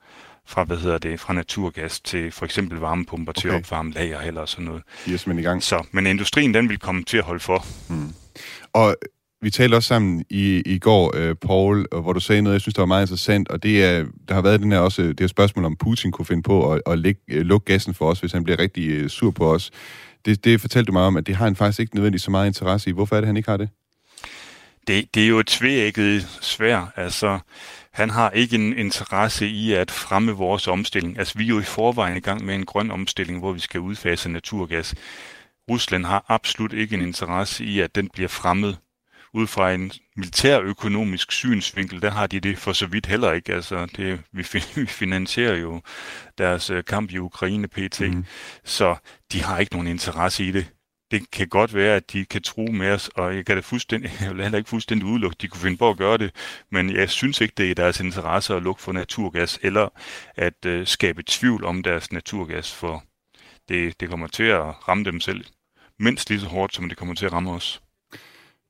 [0.52, 3.42] fra, hvad hedder det, fra naturgas til for eksempel varmepumper okay.
[3.42, 4.84] til at opvarme lager eller sådan noget.
[5.10, 5.64] Yes, men i gang.
[5.64, 7.66] Så, men industrien, den vil komme til at holde for.
[7.90, 8.14] Mm.
[8.74, 8.96] Og
[9.42, 12.76] vi talte også sammen i, i går, uh, Paul, hvor du sagde noget, jeg synes,
[12.76, 15.28] der var meget interessant, og det er, der har været den her også, det her
[15.28, 18.32] spørgsmål, om Putin kunne finde på at, at lægge, uh, lukke gassen for os, hvis
[18.32, 19.72] han bliver rigtig uh, sur på os.
[20.26, 22.48] Det, det fortalte du mig om, at det har han faktisk ikke nødvendigvis så meget
[22.48, 22.94] interesse i.
[22.94, 23.70] Hvorfor er det, han ikke har det?
[24.88, 26.92] Det, det er jo et tvækket svær.
[26.96, 27.40] Altså,
[27.94, 31.20] han har ikke en interesse i at fremme vores omstilling.
[31.20, 33.80] Altså, vi er jo i forvejen i gang med en grøn omstilling, hvor vi skal
[33.80, 34.96] udfase naturgas.
[35.70, 38.78] Rusland har absolut ikke en interesse i, at den bliver fremmet
[39.34, 43.54] ud fra en militærøkonomisk synsvinkel, der har de det for så vidt heller ikke.
[43.54, 45.82] Altså, det, vi, vi finansierer jo
[46.38, 48.02] deres øh, kamp i Ukraine pt.
[48.02, 48.26] Mm.
[48.64, 48.96] Så
[49.32, 50.68] de har ikke nogen interesse i det.
[51.12, 54.12] Det kan godt være, at de kan tro med os, og jeg kan det fuldstændig,
[54.22, 56.32] jeg vil heller ikke fuldstændig udelukke, de kunne finde på at gøre det,
[56.70, 59.90] men jeg synes ikke, det er i deres interesse at lukke for naturgas, eller
[60.36, 63.04] at uh, skabe tvivl om deres naturgas, for
[63.70, 65.46] det, det kommer til at ramme dem selv
[66.00, 67.82] mindst lige så hårdt, som det kommer til at ramme os.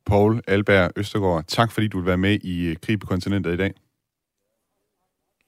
[0.06, 3.58] Paul Alberg Østergaard, tak fordi du vil være med i øh, Krig på kontinentet i
[3.58, 3.74] dag.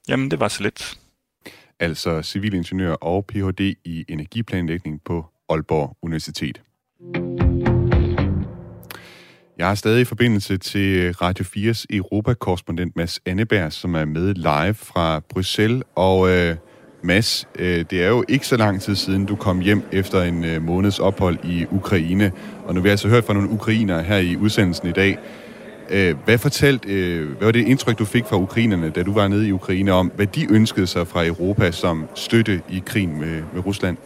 [0.07, 0.99] Jamen, det var så lidt.
[1.79, 3.59] Altså civilingeniør og Ph.D.
[3.83, 6.61] i energiplanlægning på Aalborg Universitet.
[9.57, 14.33] Jeg er stadig i forbindelse til øh, Radio 4's Europakorrespondent Mads Anneberg, som er med
[14.33, 16.55] live fra Bruxelles, og øh,
[17.03, 20.43] Mads, øh, det er jo ikke så lang tid siden, du kom hjem efter en
[20.43, 22.31] øh, måneds ophold i Ukraine.
[22.65, 25.17] Og nu har vi altså hørt fra nogle ukrainere her i udsendelsen i dag.
[25.89, 29.27] Øh, hvad fortalt, øh, hvad var det indtryk, du fik fra ukrainerne, da du var
[29.27, 33.43] nede i Ukraine, om hvad de ønskede sig fra Europa som støtte i krigen med,
[33.53, 33.97] med Rusland?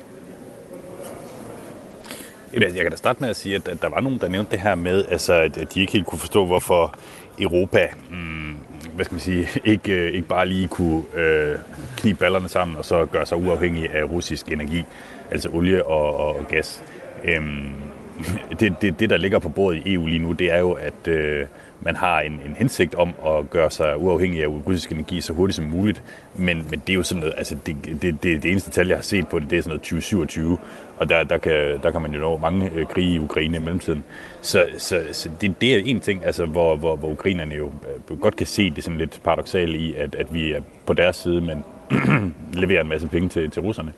[2.63, 4.59] Altså, jeg kan da starte med at sige, at der var nogen, der nævnte det
[4.59, 6.95] her med, altså, at de ikke helt kunne forstå, hvorfor
[7.39, 8.55] Europa hmm,
[8.93, 11.55] hvad skal man sige, ikke, øh, ikke bare lige kunne øh,
[11.97, 14.83] knibe ballerne sammen og så gøre sig uafhængig af russisk energi,
[15.31, 16.83] altså olie og, og gas.
[17.23, 17.71] Øhm,
[18.59, 21.07] det, det, det, der ligger på bordet i EU lige nu, det er jo, at
[21.07, 21.45] øh,
[21.81, 25.55] man har en, en hensigt om at gøre sig uafhængig af russisk energi så hurtigt
[25.55, 26.03] som muligt.
[26.35, 28.97] Men, men det er jo sådan noget, altså det, det, det, det eneste tal, jeg
[28.97, 30.57] har set på det, det er sådan noget 2027.
[30.97, 33.59] Og der, der, kan, der kan man jo nå mange øh, krige i Ukraine i
[33.59, 34.03] mellemtiden.
[34.41, 37.71] Så, så, så det, det er en ting, altså, hvor, hvor, hvor ukrainerne jo
[38.09, 41.15] øh, godt kan se det sådan lidt paradoxalt i, at, at vi er på deres
[41.15, 41.63] side, men
[42.61, 43.93] leverer en masse penge til, til russerne.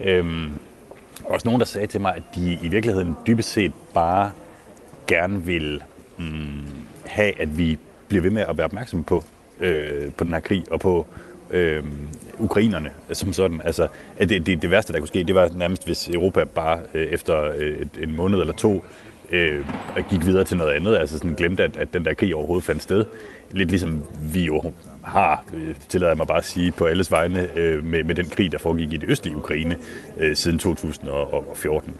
[0.00, 0.50] Øhm,
[1.24, 4.30] også nogen, der sagde til mig, at de i virkeligheden dybest set bare
[5.06, 5.82] gerne vil
[6.18, 6.64] mm,
[7.06, 7.78] have, at vi
[8.08, 9.24] bliver ved med at være opmærksomme på,
[9.60, 11.84] øh, på den her krig og på øh, øh,
[12.38, 13.60] ukrainerne som sådan.
[13.64, 16.80] Altså, at det, det, det værste, der kunne ske, det var nærmest, hvis Europa bare
[16.94, 18.84] øh, efter øh, et, en måned eller to
[19.30, 19.66] øh,
[20.10, 22.82] gik videre til noget andet, altså sådan glemte, at, at den der krig overhovedet fandt
[22.82, 23.04] sted.
[23.50, 24.72] Lidt ligesom vi jo
[25.04, 28.26] har, øh, tillader jeg mig bare at sige, på alles vegne øh, med, med den
[28.26, 29.76] krig, der foregik i det østlige Ukraine
[30.18, 31.94] øh, siden 2014.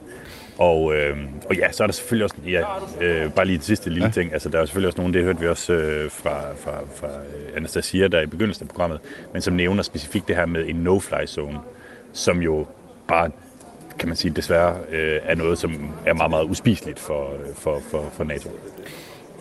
[0.62, 1.16] Og, øh,
[1.48, 2.64] og ja, så er der selvfølgelig også, ja,
[3.00, 4.10] øh, bare lige det sidste lille ja.
[4.10, 7.08] ting, altså der er selvfølgelig også nogen, det hørte vi også øh, fra, fra, fra
[7.08, 9.00] øh, Anastasia der i begyndelsen af programmet,
[9.32, 11.58] men som nævner specifikt det her med en no-fly zone,
[12.12, 12.66] som jo
[13.08, 13.30] bare
[13.98, 18.10] kan man sige, desværre øh, er noget, som er meget, meget uspiseligt for, for, for,
[18.12, 18.50] for NATO.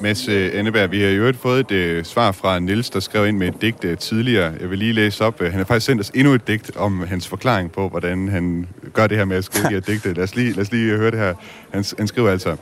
[0.02, 3.38] Mads øh, Anneberg, vi har jo fået et øh, svar fra Nils, der skrev ind
[3.38, 4.54] med et digt øh, tidligere.
[4.62, 5.42] Jeg vil lige læse op.
[5.42, 8.68] Øh, han har faktisk sendt os endnu et digt om hans forklaring på, hvordan han
[8.94, 10.14] gør det her med at skrive de her digte.
[10.14, 11.34] Lad os lige, lad os lige øh, høre det her.
[11.72, 12.56] Han, han skriver altså,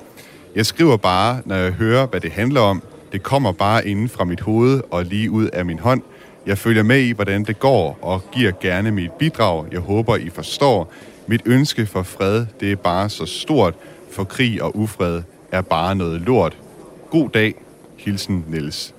[0.56, 2.84] Jeg skriver bare, når jeg hører, hvad det handler om.
[3.12, 6.02] Det kommer bare inden fra mit hoved og lige ud af min hånd.
[6.46, 9.66] Jeg følger med i, hvordan det går, og giver gerne mit bidrag.
[9.72, 10.94] Jeg håber, I forstår.
[11.28, 13.74] Mit ønske for fred, det er bare så stort,
[14.12, 15.22] for krig og ufred
[15.52, 16.58] er bare noget lort.
[17.10, 17.56] God dag.
[17.98, 18.96] Hilsen, Niels.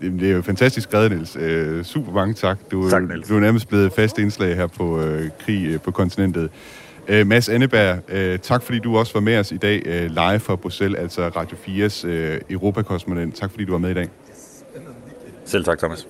[0.00, 1.36] Det er jo fantastisk skrevet, Niels.
[1.36, 2.58] Øh, super mange tak.
[2.70, 3.28] Du, tak, Niels.
[3.28, 6.50] du er nærmest blevet fast indslag her på øh, krig øh, på kontinentet.
[7.08, 10.40] Øh, Mads Anneberg, øh, tak fordi du også var med os i dag øh, live
[10.40, 13.36] fra Bruxelles, altså Radio 4's øh, Europakorrespondent.
[13.36, 14.08] Tak fordi du var med i dag.
[15.44, 16.06] Selv tak, Thomas.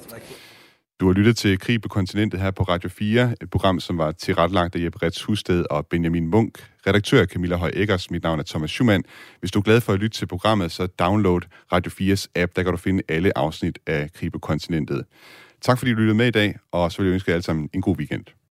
[1.02, 4.12] Du har lyttet til Krig på kontinentet her på Radio 4, et program, som var
[4.12, 6.66] tilrettelagt af Jeppe Rets Husted og Benjamin Munk.
[6.86, 9.04] Redaktør Camilla Høj Eggers, mit navn er Thomas Schumann.
[9.40, 11.40] Hvis du er glad for at lytte til programmet, så download
[11.72, 15.04] Radio 4's app, der kan du finde alle afsnit af Krig på kontinentet.
[15.60, 17.68] Tak fordi du lyttede med i dag, og så vil jeg ønske jer alle sammen
[17.72, 18.24] en god weekend.